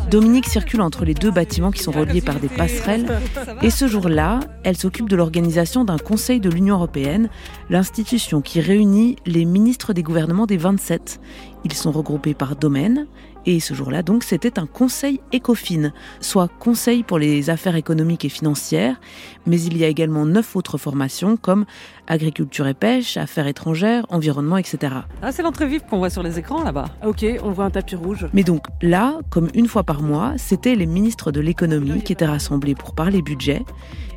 Dominique 0.10 0.48
circule 0.48 0.82
entre 0.82 1.06
les 1.06 1.14
deux 1.14 1.30
bâtiments 1.30 1.70
qui 1.72 1.84
sont 1.84 1.92
reliés 1.92 2.22
par 2.22 2.40
des 2.40 2.48
passerelles 2.48 3.20
et 3.62 3.70
ce 3.70 3.88
jour-là, 3.88 4.40
elle 4.64 4.78
s'occupe 4.78 5.08
de 5.10 5.16
l'organisation 5.16 5.84
d'un 5.84 5.98
Conseil 5.98 6.40
de 6.40 6.50
l'Union 6.50 6.76
européenne, 6.76 7.30
l'institution 7.70 8.42
qui 8.42 8.60
réunit 8.62 9.18
les 9.28 9.46
ministres 9.46 9.94
des 9.94 10.02
gouvernements 10.04 10.46
des 10.48 10.58
27. 10.58 11.20
Ils 11.64 11.74
sont 11.74 11.92
regroupés 11.92 12.34
par 12.34 12.56
domaine 12.56 13.08
et 13.46 13.60
ce 13.60 13.74
jour-là, 13.74 14.04
donc, 14.04 14.24
c'était 14.24 14.60
un 14.60 14.68
Conseil 14.68 15.20
ECOFIN, 15.34 15.92
soit 16.20 16.48
Conseil 16.60 17.02
pour 17.02 17.18
les 17.18 17.50
affaires 17.50 17.76
économiques 17.76 18.24
et 18.24 18.30
financières, 18.30 19.00
mais 19.48 19.60
il 19.60 19.78
y 19.78 19.84
a 19.84 19.88
également 19.88 20.26
neuf 20.26 20.56
autres 20.56 20.78
formations 20.78 21.38
comme 21.38 21.66
agriculture 22.08 22.68
et 22.68 22.76
pêche, 22.76 23.18
affaires 23.18 23.48
étrangères, 23.48 24.06
environnement, 24.10 24.58
etc. 24.58 24.94
Ah, 25.24 25.32
c'est 25.32 25.42
l'entrée 25.42 25.66
vive 25.68 25.82
qu'on 25.90 25.98
voit 25.98 26.12
sur 26.12 26.22
les 26.22 26.38
écrans 26.38 26.64
là-bas. 26.64 26.86
Ok, 27.04 27.26
on 27.44 27.52
voit 27.52 27.66
un 27.66 27.72
tapis 27.72 27.96
rouge. 27.96 28.28
Mais 28.34 28.44
donc 28.44 28.66
là, 28.82 29.16
comme 29.32 29.50
une 29.56 29.68
fois 29.68 29.84
par 29.84 30.04
mois, 30.04 30.34
c'était 30.38 30.76
les 30.76 30.86
ministres 30.86 31.32
de 31.32 31.40
l'économie 31.40 32.04
qui 32.04 32.14
étaient 32.14 32.26
rassemblés 32.26 32.76
pour 32.76 32.94
parler 32.94 33.24
budget 33.24 33.64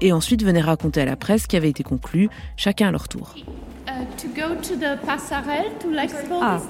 et 0.02 0.12
ensuite 0.12 0.44
venaient 0.44 0.60
raconter 0.60 1.00
à 1.00 1.06
la 1.06 1.16
presse 1.16 1.42
ce 1.42 1.48
qui 1.48 1.56
avait 1.56 1.70
été 1.70 1.82
conclu, 1.82 2.28
chacun 2.56 2.88
à 2.88 2.90
leur 2.90 3.08
tour. 3.08 3.34
To 4.16 4.28
go 4.28 4.54
to 4.60 4.76
the 4.76 5.00
passerelle 5.04 5.76
to 5.80 5.90
l'expo. 5.90 6.38
Ah. 6.40 6.60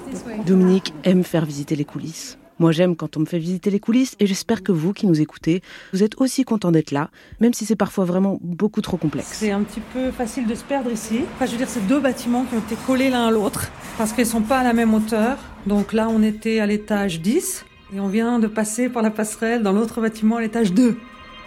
Dominique 0.45 0.93
aime 1.03 1.23
faire 1.23 1.45
visiter 1.45 1.75
les 1.75 1.85
coulisses. 1.85 2.37
Moi 2.57 2.71
j'aime 2.71 2.95
quand 2.95 3.17
on 3.17 3.19
me 3.19 3.25
fait 3.25 3.39
visiter 3.39 3.69
les 3.69 3.81
coulisses 3.81 4.15
et 4.19 4.27
j'espère 4.27 4.63
que 4.63 4.71
vous 4.71 4.93
qui 4.93 5.07
nous 5.07 5.19
écoutez, 5.19 5.61
vous 5.91 6.03
êtes 6.03 6.21
aussi 6.21 6.45
content 6.45 6.71
d'être 6.71 6.91
là, 6.91 7.09
même 7.41 7.53
si 7.53 7.65
c'est 7.65 7.75
parfois 7.75 8.05
vraiment 8.05 8.39
beaucoup 8.41 8.79
trop 8.81 8.95
complexe. 8.95 9.27
C'est 9.33 9.51
un 9.51 9.61
petit 9.63 9.81
peu 9.81 10.09
facile 10.11 10.47
de 10.47 10.55
se 10.55 10.63
perdre 10.63 10.89
ici. 10.89 11.19
Enfin, 11.35 11.47
je 11.47 11.51
veux 11.51 11.57
dire, 11.57 11.67
c'est 11.67 11.85
deux 11.85 11.99
bâtiments 11.99 12.45
qui 12.45 12.55
ont 12.55 12.59
été 12.59 12.75
collés 12.87 13.09
l'un 13.09 13.27
à 13.27 13.31
l'autre 13.31 13.71
parce 13.97 14.13
qu'ils 14.13 14.25
sont 14.25 14.41
pas 14.41 14.59
à 14.59 14.63
la 14.63 14.71
même 14.71 14.93
hauteur. 14.93 15.37
Donc 15.67 15.91
là, 15.91 16.07
on 16.09 16.23
était 16.23 16.59
à 16.59 16.65
l'étage 16.65 17.19
10 17.19 17.65
et 17.93 17.99
on 17.99 18.07
vient 18.07 18.39
de 18.39 18.47
passer 18.47 18.87
par 18.87 19.03
la 19.03 19.11
passerelle 19.11 19.61
dans 19.61 19.73
l'autre 19.73 19.99
bâtiment 19.99 20.37
à 20.37 20.41
l'étage 20.41 20.71
2. 20.71 20.97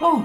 Oh 0.01 0.21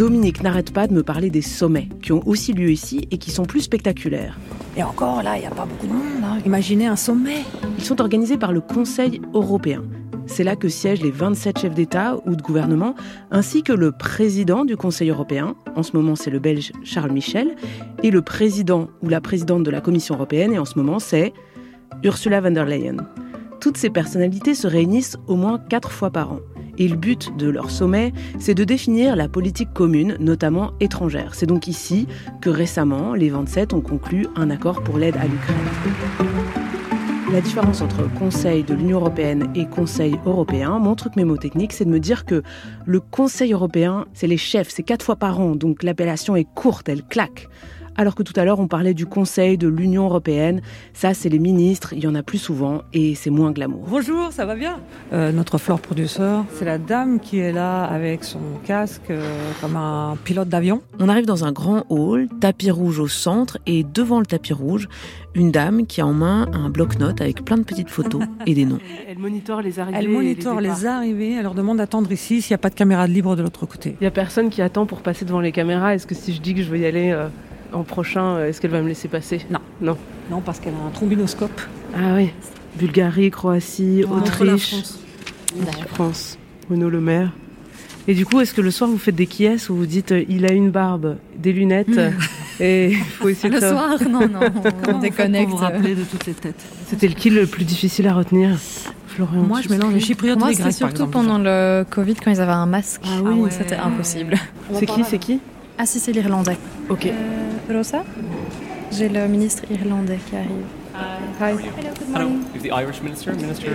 Dominique 0.00 0.42
n'arrête 0.42 0.72
pas 0.72 0.86
de 0.86 0.94
me 0.94 1.02
parler 1.02 1.28
des 1.28 1.42
sommets 1.42 1.90
qui 2.00 2.12
ont 2.12 2.26
aussi 2.26 2.54
lieu 2.54 2.70
ici 2.70 3.06
et 3.10 3.18
qui 3.18 3.30
sont 3.30 3.42
plus 3.42 3.60
spectaculaires. 3.60 4.38
Et 4.74 4.82
encore, 4.82 5.22
là, 5.22 5.36
il 5.36 5.40
n'y 5.40 5.46
a 5.46 5.50
pas 5.50 5.66
beaucoup 5.66 5.86
de 5.86 5.92
monde. 5.92 6.24
hein. 6.24 6.38
Imaginez 6.46 6.86
un 6.86 6.96
sommet. 6.96 7.44
Ils 7.76 7.84
sont 7.84 8.00
organisés 8.00 8.38
par 8.38 8.50
le 8.50 8.62
Conseil 8.62 9.20
européen. 9.34 9.84
C'est 10.24 10.42
là 10.42 10.56
que 10.56 10.70
siègent 10.70 11.02
les 11.02 11.10
27 11.10 11.58
chefs 11.58 11.74
d'État 11.74 12.16
ou 12.24 12.34
de 12.34 12.40
gouvernement, 12.40 12.94
ainsi 13.30 13.62
que 13.62 13.74
le 13.74 13.92
président 13.92 14.64
du 14.64 14.74
Conseil 14.74 15.10
européen, 15.10 15.54
en 15.76 15.82
ce 15.82 15.94
moment 15.94 16.16
c'est 16.16 16.30
le 16.30 16.38
Belge 16.38 16.72
Charles 16.82 17.12
Michel, 17.12 17.54
et 18.02 18.10
le 18.10 18.22
président 18.22 18.88
ou 19.02 19.10
la 19.10 19.20
présidente 19.20 19.64
de 19.64 19.70
la 19.70 19.82
Commission 19.82 20.14
européenne, 20.14 20.54
et 20.54 20.58
en 20.58 20.64
ce 20.64 20.78
moment 20.78 20.98
c'est 20.98 21.34
Ursula 22.04 22.40
von 22.40 22.52
der 22.52 22.64
Leyen. 22.64 22.96
Toutes 23.60 23.76
ces 23.76 23.90
personnalités 23.90 24.54
se 24.54 24.66
réunissent 24.66 25.18
au 25.26 25.36
moins 25.36 25.58
quatre 25.58 25.90
fois 25.90 26.08
par 26.08 26.32
an. 26.32 26.38
Et 26.80 26.88
le 26.88 26.96
but 26.96 27.36
de 27.36 27.46
leur 27.46 27.70
sommet, 27.70 28.14
c'est 28.38 28.54
de 28.54 28.64
définir 28.64 29.14
la 29.14 29.28
politique 29.28 29.72
commune, 29.74 30.16
notamment 30.18 30.72
étrangère. 30.80 31.34
C'est 31.34 31.44
donc 31.44 31.68
ici 31.68 32.08
que 32.40 32.48
récemment, 32.48 33.12
les 33.12 33.28
27 33.28 33.74
ont 33.74 33.82
conclu 33.82 34.26
un 34.34 34.48
accord 34.48 34.82
pour 34.82 34.96
l'aide 34.96 35.16
à 35.18 35.26
l'Ukraine. 35.26 35.56
La 37.30 37.42
différence 37.42 37.82
entre 37.82 38.10
Conseil 38.14 38.64
de 38.64 38.72
l'Union 38.72 38.98
européenne 38.98 39.52
et 39.54 39.66
Conseil 39.66 40.18
européen, 40.24 40.78
mon 40.78 40.94
truc 40.94 41.16
mémotechnique, 41.16 41.74
c'est 41.74 41.84
de 41.84 41.90
me 41.90 42.00
dire 42.00 42.24
que 42.24 42.42
le 42.86 42.98
Conseil 42.98 43.52
européen, 43.52 44.06
c'est 44.14 44.26
les 44.26 44.38
chefs, 44.38 44.70
c'est 44.70 44.82
quatre 44.82 45.04
fois 45.04 45.16
par 45.16 45.38
an, 45.38 45.56
donc 45.56 45.82
l'appellation 45.82 46.34
est 46.34 46.48
courte, 46.54 46.88
elle 46.88 47.04
claque. 47.04 47.46
Alors 48.00 48.14
que 48.14 48.22
tout 48.22 48.32
à 48.36 48.46
l'heure, 48.46 48.60
on 48.60 48.66
parlait 48.66 48.94
du 48.94 49.04
Conseil 49.04 49.58
de 49.58 49.68
l'Union 49.68 50.06
européenne, 50.06 50.62
ça 50.94 51.12
c'est 51.12 51.28
les 51.28 51.38
ministres, 51.38 51.92
il 51.92 52.02
y 52.02 52.06
en 52.06 52.14
a 52.14 52.22
plus 52.22 52.38
souvent 52.38 52.80
et 52.94 53.14
c'est 53.14 53.28
moins 53.28 53.50
glamour. 53.52 53.84
Bonjour, 53.90 54.32
ça 54.32 54.46
va 54.46 54.54
bien? 54.54 54.80
Euh, 55.12 55.32
Notre 55.32 55.58
floor 55.58 55.80
producer, 55.80 56.40
c'est 56.54 56.64
la 56.64 56.78
dame 56.78 57.20
qui 57.20 57.40
est 57.40 57.52
là 57.52 57.84
avec 57.84 58.24
son 58.24 58.40
casque 58.64 59.10
euh, 59.10 59.20
comme 59.60 59.76
un 59.76 60.16
pilote 60.24 60.48
d'avion. 60.48 60.80
On 60.98 61.10
arrive 61.10 61.26
dans 61.26 61.44
un 61.44 61.52
grand 61.52 61.84
hall, 61.90 62.26
tapis 62.40 62.70
rouge 62.70 63.00
au 63.00 63.06
centre, 63.06 63.58
et 63.66 63.84
devant 63.84 64.18
le 64.18 64.24
tapis 64.24 64.54
rouge, 64.54 64.88
une 65.34 65.50
dame 65.50 65.86
qui 65.86 66.00
a 66.00 66.06
en 66.06 66.14
main 66.14 66.48
un 66.54 66.70
bloc-notes 66.70 67.20
avec 67.20 67.44
plein 67.44 67.58
de 67.58 67.64
petites 67.64 67.90
photos 67.90 68.22
et 68.46 68.54
des 68.54 68.64
noms. 68.64 68.78
Elle 69.08 69.18
monitore 69.18 69.60
les 69.60 69.78
arrivées. 69.78 69.98
Elle 69.98 70.06
les 70.06 70.12
monitore 70.14 70.60
les, 70.62 70.86
arrivées. 70.86 71.32
Elle 71.34 71.42
leur 71.42 71.54
demande 71.54 71.76
d'attendre 71.76 72.10
ici 72.10 72.40
s'il 72.40 72.54
n'y 72.54 72.54
a 72.54 72.58
pas 72.58 72.70
de 72.70 72.74
caméra 72.76 73.06
de 73.06 73.12
libre 73.12 73.36
de 73.36 73.42
l'autre 73.42 73.66
côté. 73.66 73.98
Il 74.00 74.04
y 74.04 74.06
a 74.06 74.10
personne 74.10 74.48
qui 74.48 74.62
attend 74.62 74.86
pour 74.86 75.02
passer 75.02 75.26
devant 75.26 75.40
les 75.40 75.52
caméras. 75.52 75.94
Est-ce 75.94 76.06
que 76.06 76.14
si 76.14 76.32
je 76.32 76.40
dis 76.40 76.54
que 76.54 76.62
je 76.62 76.70
veux 76.70 76.78
y 76.78 76.86
aller 76.86 77.10
euh, 77.10 77.28
en 77.72 77.82
prochain, 77.82 78.36
euh, 78.36 78.48
est-ce 78.48 78.60
qu'elle 78.60 78.70
va 78.70 78.80
me 78.82 78.88
laisser 78.88 79.08
passer? 79.08 79.40
Non. 79.50 79.58
Non. 79.80 79.96
Non, 80.30 80.40
parce 80.40 80.60
qu'elle 80.60 80.74
a 80.74 80.86
un 80.86 80.90
trombinoscope. 80.90 81.60
Ah 81.94 82.14
oui. 82.16 82.30
Bulgarie, 82.76 83.30
Croatie, 83.30 84.02
la 84.02 84.08
Autriche, 84.10 84.68
France. 84.70 84.98
la 85.66 85.86
France. 85.86 86.38
Bruno 86.68 86.88
Le 86.88 87.00
Maire. 87.00 87.32
Et 88.08 88.14
du 88.14 88.24
coup, 88.24 88.40
est-ce 88.40 88.54
que 88.54 88.60
le 88.60 88.70
soir 88.70 88.88
vous 88.88 88.98
faites 88.98 89.14
des 89.16 89.26
quiesces 89.26 89.68
où 89.70 89.76
vous 89.76 89.86
dites 89.86 90.12
euh, 90.12 90.24
il 90.28 90.46
a 90.46 90.52
une 90.52 90.70
barbe, 90.70 91.16
des 91.36 91.52
lunettes 91.52 91.88
et 92.60 92.90
il 92.92 92.96
faut 92.96 93.28
essayer 93.28 93.48
de 93.50 93.54
Le 93.56 93.60
savoir- 93.60 93.98
soir, 93.98 94.08
non, 94.10 94.28
non, 94.28 94.40
on 94.88 94.98
déconnecte. 94.98 95.48
Pour 95.50 95.58
vous 95.58 95.64
rappeler 95.64 95.94
de 95.94 96.02
toutes 96.02 96.22
ces 96.22 96.32
têtes? 96.32 96.62
C'était 96.86 97.08
lequel 97.08 97.34
le 97.34 97.46
plus 97.46 97.64
difficile 97.64 98.06
à 98.08 98.14
retenir 98.14 98.56
Florian 99.08 99.42
Moi, 99.42 99.60
je 99.62 99.68
mélange 99.68 99.92
les 99.94 100.00
chypriotes 100.00 100.38
Moi, 100.38 100.48
et 100.48 100.50
les 100.52 100.56
c'était 100.56 100.70
surtout 100.72 100.92
exemple. 100.94 101.10
pendant 101.12 101.38
le 101.38 101.84
Covid 101.90 102.14
quand 102.14 102.30
ils 102.30 102.40
avaient 102.40 102.52
un 102.52 102.66
masque. 102.66 103.02
Ah 103.04 103.20
oui. 103.22 103.50
c'était 103.50 103.76
impossible. 103.76 104.34
C'est 104.74 104.86
qui 104.86 105.04
C'est 105.04 105.18
qui? 105.18 105.40
Ah 105.82 105.86
si, 105.86 105.98
c'est 105.98 106.12
l'Irlandais. 106.12 106.58
Ok. 106.90 107.06
Euh, 107.06 107.74
Rosa 107.74 108.04
J'ai 108.92 109.08
le 109.08 109.26
ministre 109.26 109.62
irlandais 109.70 110.18
qui 110.28 110.36
arrive. 110.36 110.66
Hi. 111.40 111.54
Is 112.54 112.60
the 112.60 112.66
Irish 112.66 113.00
minister, 113.00 113.32
minister? 113.32 113.70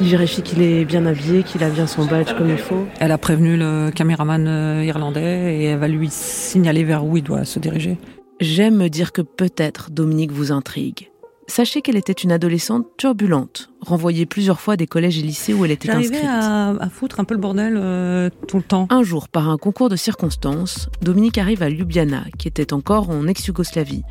Il 0.00 0.06
vérifie 0.06 0.40
qu'il 0.40 0.62
est 0.62 0.86
bien 0.86 1.04
habillé, 1.04 1.42
qu'il 1.42 1.62
a 1.62 1.68
bien 1.68 1.86
son 1.86 2.06
badge 2.06 2.32
comme 2.38 2.48
il 2.48 2.56
faut. 2.56 2.86
Elle 3.00 3.12
a 3.12 3.18
prévenu 3.18 3.58
le 3.58 3.90
caméraman 3.90 4.46
euh, 4.48 4.82
irlandais 4.82 5.58
et 5.58 5.64
elle 5.64 5.78
va 5.78 5.88
lui 5.88 6.08
signaler 6.08 6.84
vers 6.84 7.04
où 7.04 7.18
il 7.18 7.22
doit 7.22 7.44
se 7.44 7.58
diriger. 7.58 7.98
J'aime 8.40 8.76
me 8.76 8.88
dire 8.88 9.12
que 9.12 9.20
peut-être 9.20 9.90
Dominique 9.90 10.32
vous 10.32 10.52
intrigue. 10.52 11.11
Sachez 11.48 11.82
qu'elle 11.82 11.96
était 11.96 12.12
une 12.12 12.32
adolescente 12.32 12.86
turbulente, 12.96 13.70
renvoyée 13.80 14.26
plusieurs 14.26 14.60
fois 14.60 14.76
des 14.76 14.86
collèges 14.86 15.18
et 15.18 15.22
lycées 15.22 15.52
où 15.52 15.64
elle 15.64 15.72
était 15.72 15.90
inscrite. 15.90 16.24
à, 16.24 16.70
à 16.70 16.88
foutre 16.88 17.18
un 17.20 17.24
peu 17.24 17.34
le 17.34 17.40
bordel 17.40 17.74
euh, 17.76 18.30
tout 18.48 18.56
le 18.58 18.62
temps. 18.62 18.86
Un 18.90 19.02
jour, 19.02 19.28
par 19.28 19.48
un 19.48 19.58
concours 19.58 19.88
de 19.88 19.96
circonstances, 19.96 20.88
Dominique 21.02 21.38
arrive 21.38 21.62
à 21.62 21.68
Ljubljana, 21.68 22.24
qui 22.38 22.48
était 22.48 22.72
encore 22.72 23.10
en 23.10 23.26
ex-Yougoslavie. 23.26 24.02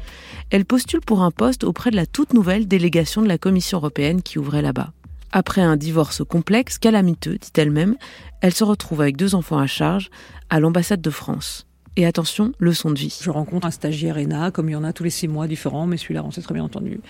Elle 0.49 0.65
postule 0.65 1.01
pour 1.01 1.21
un 1.23 1.31
poste 1.31 1.63
auprès 1.63 1.89
de 1.89 1.95
la 1.95 2.05
toute 2.05 2.33
nouvelle 2.33 2.67
délégation 2.67 3.21
de 3.21 3.27
la 3.27 3.37
Commission 3.37 3.77
européenne 3.77 4.21
qui 4.21 4.37
ouvrait 4.37 4.61
là-bas. 4.61 4.91
Après 5.31 5.61
un 5.61 5.77
divorce 5.77 6.23
complexe, 6.25 6.77
calamiteux, 6.77 7.37
dit 7.37 7.51
elle-même, 7.55 7.95
elle 8.41 8.53
se 8.53 8.65
retrouve 8.65 8.99
avec 9.01 9.15
deux 9.15 9.33
enfants 9.33 9.57
à 9.59 9.67
charge 9.67 10.09
à 10.49 10.59
l'ambassade 10.59 11.01
de 11.01 11.09
France. 11.09 11.65
Et 11.97 12.05
attention, 12.05 12.53
leçon 12.59 12.89
de 12.89 12.97
vie. 12.97 13.19
Je 13.21 13.29
rencontre 13.29 13.67
un 13.67 13.71
stagiaire 13.71 14.17
ENA, 14.17 14.51
comme 14.51 14.69
il 14.69 14.71
y 14.71 14.75
en 14.75 14.83
a 14.85 14.93
tous 14.93 15.03
les 15.03 15.09
six 15.09 15.27
mois 15.27 15.47
différents, 15.47 15.87
mais 15.87 15.97
celui-là, 15.97 16.23
on 16.23 16.31
s'est 16.31 16.41
très 16.41 16.53
bien 16.53 16.63
entendu. 16.63 17.01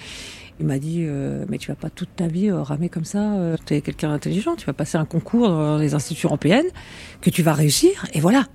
Il 0.59 0.65
m'a 0.65 0.79
dit, 0.79 1.01
euh, 1.01 1.45
mais 1.49 1.59
tu 1.59 1.67
vas 1.67 1.75
pas 1.75 1.91
toute 1.91 2.15
ta 2.15 2.27
vie 2.27 2.49
euh, 2.49 2.63
ramer 2.63 2.89
comme 2.89 3.05
ça. 3.05 3.33
euh, 3.35 3.57
tu 3.65 3.75
es 3.75 3.81
quelqu'un 3.81 4.09
d'intelligent, 4.09 4.55
tu 4.55 4.65
vas 4.65 4.73
passer 4.73 4.97
un 4.97 5.05
concours 5.05 5.49
dans 5.49 5.77
les 5.77 5.93
institutions 5.93 6.29
européennes, 6.29 6.65
que 7.21 7.29
tu 7.29 7.43
vas 7.43 7.53
réussir, 7.53 8.05
et 8.13 8.19
voilà. 8.19 8.45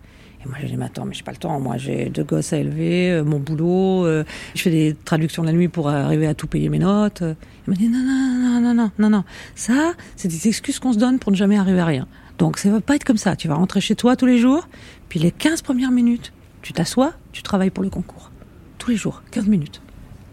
Et 0.44 0.48
moi, 0.48 0.58
j'ai 0.60 0.66
dit, 0.66 0.76
mais 0.76 0.86
attends, 0.86 1.04
mais 1.04 1.14
j'ai 1.14 1.22
pas 1.22 1.30
le 1.30 1.38
temps. 1.38 1.58
Moi, 1.60 1.76
j'ai 1.76 2.06
deux 2.10 2.24
gosses 2.24 2.52
à 2.52 2.58
élever, 2.58 3.12
euh, 3.12 3.24
mon 3.24 3.38
boulot, 3.38 4.04
euh, 4.04 4.24
je 4.56 4.62
fais 4.62 4.70
des 4.70 4.96
traductions 5.04 5.42
de 5.42 5.46
la 5.46 5.52
nuit 5.52 5.68
pour 5.68 5.88
arriver 5.88 6.26
à 6.26 6.34
tout 6.34 6.48
payer 6.48 6.68
mes 6.68 6.80
notes. 6.80 7.22
Il 7.22 7.70
m'a 7.70 7.76
dit, 7.76 7.88
non, 7.88 7.98
non, 8.00 8.60
non, 8.60 8.60
non, 8.60 8.74
non, 8.74 8.90
non, 8.98 9.10
non. 9.10 9.24
Ça, 9.54 9.94
c'est 10.16 10.28
des 10.28 10.48
excuses 10.48 10.80
qu'on 10.80 10.92
se 10.92 10.98
donne 10.98 11.20
pour 11.20 11.30
ne 11.30 11.36
jamais 11.36 11.56
arriver 11.56 11.80
à 11.80 11.86
rien. 11.86 12.08
Donc, 12.38 12.58
ça 12.58 12.68
va 12.70 12.82
pas 12.82 12.96
être 12.96 13.04
comme 13.04 13.16
ça. 13.16 13.34
Tu 13.34 13.48
vas 13.48 13.54
rentrer 13.54 13.80
chez 13.80 13.94
toi 13.94 14.14
tous 14.14 14.26
les 14.26 14.38
jours, 14.38 14.68
puis 15.08 15.20
les 15.20 15.30
15 15.30 15.62
premières 15.62 15.90
minutes, 15.90 16.32
tu 16.62 16.72
t'assois, 16.72 17.12
tu 17.32 17.42
travailles 17.42 17.70
pour 17.70 17.84
le 17.84 17.90
concours. 17.90 18.30
Tous 18.78 18.90
les 18.90 18.96
jours, 18.96 19.22
15 19.30 19.46
minutes. 19.46 19.80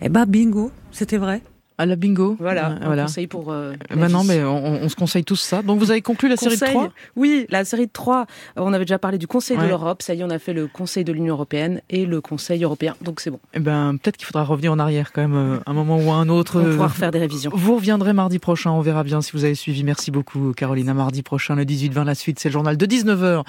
Et 0.02 0.10
bah, 0.10 0.26
bingo, 0.26 0.72
c'était 0.92 1.18
vrai. 1.18 1.42
À 1.78 1.86
la 1.86 1.96
bingo. 1.96 2.36
Voilà, 2.40 2.68
un 2.82 2.86
voilà. 2.86 3.04
conseil 3.04 3.28
pour. 3.28 3.52
euh, 3.52 3.74
Bah 3.96 4.08
non, 4.10 4.24
mais 4.24 4.44
on, 4.44 4.84
on 4.84 4.90
se 4.90 4.96
conseille 4.96 5.24
tous 5.24 5.38
ça. 5.40 5.62
Donc 5.64 5.80
vous 5.80 5.90
avez 5.92 6.02
conclu 6.02 6.30
la 6.30 6.38
série 6.38 6.56
de 6.56 6.60
Conseil. 6.60 6.74
trois? 6.76 6.90
Oui, 7.16 7.46
la 7.50 7.66
série 7.66 7.88
de 7.88 7.92
trois. 7.92 8.22
Euh, 8.58 8.62
On 8.62 8.74
avait 8.74 8.86
déjà 8.86 9.00
parlé 9.00 9.18
du 9.18 9.26
Conseil 9.28 9.58
de 9.58 9.64
l'Europe. 9.66 10.02
Ça 10.02 10.14
y 10.14 10.20
est, 10.22 10.24
on 10.24 10.30
a 10.30 10.40
fait 10.40 10.54
le 10.54 10.68
Conseil 10.68 11.04
de 11.04 11.12
l'Union 11.12 11.34
européenne 11.34 11.82
et 11.90 12.06
le 12.06 12.22
Conseil 12.22 12.64
européen. 12.64 12.96
Donc 13.02 13.20
c'est 13.22 13.32
bon. 13.32 13.40
Eh 13.54 13.60
ben, 13.60 13.98
peut-être 14.02 14.18
qu'il 14.18 14.26
faudra 14.28 14.44
revenir 14.44 14.72
en 14.72 14.80
arrière 14.80 15.12
quand 15.14 15.22
même, 15.22 15.36
euh, 15.36 15.58
un 15.66 15.74
moment 15.74 15.98
ou 15.98 16.12
un 16.12 16.30
autre. 16.30 16.62
On 16.62 16.76
pourra 16.76 16.88
refaire 16.88 17.12
des 17.12 17.20
révisions. 17.20 17.52
Vous 17.54 17.76
reviendrez 17.76 18.14
mardi 18.14 18.40
prochain, 18.40 18.72
on 18.72 18.82
verra 18.82 19.04
bien 19.04 19.22
si 19.22 19.32
vous 19.34 19.44
avez 19.44 19.56
suivi. 19.56 19.84
Merci 19.84 20.12
beaucoup, 20.12 20.54
Caroline. 20.56 20.90
À 20.90 20.94
mardi 20.94 21.24
prochain, 21.24 21.56
le 21.56 21.66
18-20, 21.66 22.04
la 22.06 22.16
suite, 22.16 22.40
c'est 22.40 22.50
le 22.50 22.54
journal 22.54 22.78
de 22.78 22.86
19h. 22.86 23.44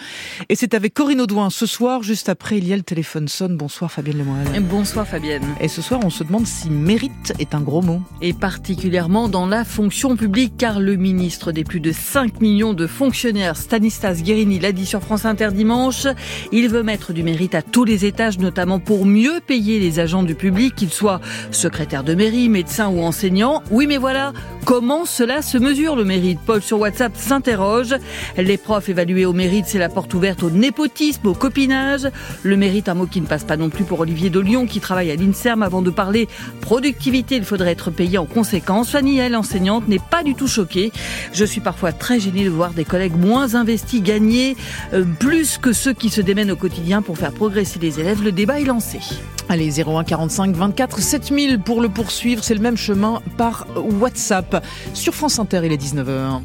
Et 0.49 0.55
c'est 0.57 0.75
avec 0.75 0.95
Corinne 0.95 1.20
Audouin. 1.20 1.51
Ce 1.51 1.66
soir, 1.66 2.03
juste 2.03 2.29
après, 2.29 2.59
il 2.59 2.66
y 2.66 2.72
a 2.72 2.77
le 2.77 2.83
téléphone 2.83 3.29
sonne. 3.29 3.57
Bonsoir, 3.57 3.93
Fabienne 3.93 4.18
Lemoine. 4.18 4.47
Bonsoir 4.70 5.07
Fabienne. 5.07 5.45
Et 5.61 5.68
ce 5.68 5.83
soir, 5.83 6.01
on 6.05 6.11
se 6.11 6.25
demande 6.25 6.47
si 6.47 6.70
mérite 6.70 7.33
est 7.39 7.55
un 7.55 7.61
gros 7.61 7.83
mot. 7.83 8.01
Et 8.23 8.33
particulièrement 8.33 9.29
dans 9.29 9.47
la 9.47 9.65
fonction 9.65 10.17
publique 10.17 10.55
car 10.57 10.81
le 10.81 10.97
ministre 10.97 11.53
des 11.53 11.65
plus 11.65 11.81
de 11.81 11.93
5 11.93 12.41
millions 12.41 12.73
de 12.73 12.87
fonctionnaires 12.87 13.57
Stanislas 13.57 14.23
Guérini 14.23 14.59
l'a 14.59 14.73
dit 14.73 14.87
sur 14.87 15.01
France 15.01 15.25
Inter 15.25 15.51
dimanche, 15.53 16.07
il 16.53 16.69
veut 16.69 16.83
mettre 16.83 17.12
du 17.12 17.23
mérite 17.23 17.55
à 17.55 17.62
tous 17.62 17.85
les 17.85 18.05
étages 18.05 18.39
notamment 18.39 18.79
pour 18.79 19.05
mieux 19.05 19.41
payer 19.47 19.81
les 19.81 19.99
agents 19.99 20.23
du 20.23 20.35
public 20.35 20.75
qu'ils 20.75 20.93
soient 20.93 21.21
secrétaires 21.51 22.05
de 22.05 22.15
mairie, 22.15 22.49
médecins 22.49 22.89
ou 22.89 23.01
enseignants. 23.03 23.62
Oui 23.71 23.87
mais 23.87 23.99
voilà, 23.99 24.33
comment 24.65 25.05
cela 25.05 25.43
se 25.43 25.59
mesure 25.59 25.97
le 25.97 26.05
mérite 26.05 26.39
Paul 26.47 26.62
sur 26.62 26.79
WhatsApp 26.81 27.17
s'interroge. 27.17 27.95
Les 28.37 28.57
profs 28.57 28.89
évalués 28.89 29.27
au 29.27 29.33
mérite, 29.33 29.67
c'est 29.67 29.79
la 29.79 29.89
porte 29.89 30.15
ouverte 30.15 30.43
au 30.43 30.51
népotisme, 30.51 31.27
au 31.27 31.35
copinage. 31.35 32.09
Le 32.43 32.57
mérite, 32.57 32.89
un 32.89 32.95
mot 32.95 33.07
qui 33.07 33.21
ne 33.21 33.27
passe 33.27 33.45
pas 33.45 33.57
non 33.57 33.71
plus 33.71 33.85
pour 33.85 34.01
Olivier 34.01 34.31
de 34.31 34.41
Lyon 34.41 34.67
qui 34.67 34.81
travaille 34.81 35.11
à 35.11 35.17
l'INSERM 35.17 35.62
avant 35.62 35.83
de 35.83 35.91
parler 35.91 36.29
productivité, 36.61 37.37
il 37.37 37.45
faudrait 37.45 37.73
être 37.73 37.91
payé 37.91 38.04
en 38.19 38.27
conséquence. 38.27 38.91
Fanny, 38.91 39.19
elle, 39.19 39.37
enseignante, 39.37 39.89
n'est 39.89 39.99
pas 39.99 40.23
du 40.23 40.35
tout 40.35 40.47
choquée. 40.47 40.93
Je 41.33 41.45
suis 41.45 41.61
parfois 41.61 41.93
très 41.93 42.21
gênée 42.21 42.45
de 42.45 42.51
voir 42.51 42.73
des 42.73 42.85
collègues 42.85 43.17
moins 43.17 43.55
investis 43.55 44.03
gagner 44.03 44.57
euh, 44.93 45.05
plus 45.19 45.59
que 45.59 45.73
ceux 45.73 45.93
qui 45.93 46.11
se 46.11 46.21
démènent 46.21 46.51
au 46.51 46.57
quotidien 46.57 47.03
pour 47.03 47.19
faire 47.19 47.33
progresser 47.33 47.79
les 47.79 48.01
élèves. 48.01 48.23
Le 48.23 48.33
débat 48.33 48.61
est 48.61 48.65
lancé. 48.65 49.01
Allez, 49.49 49.81
01 49.81 50.05
45 50.05 50.55
24 50.55 51.01
7000 51.01 51.61
pour 51.61 51.81
le 51.81 51.89
poursuivre. 51.89 52.43
C'est 52.43 52.55
le 52.55 52.61
même 52.61 52.77
chemin 52.77 53.21
par 53.37 53.67
WhatsApp. 53.77 54.65
Sur 54.95 55.15
France 55.15 55.39
Inter, 55.39 55.61
il 55.65 55.73
est 55.73 55.83
19h. 55.83 56.41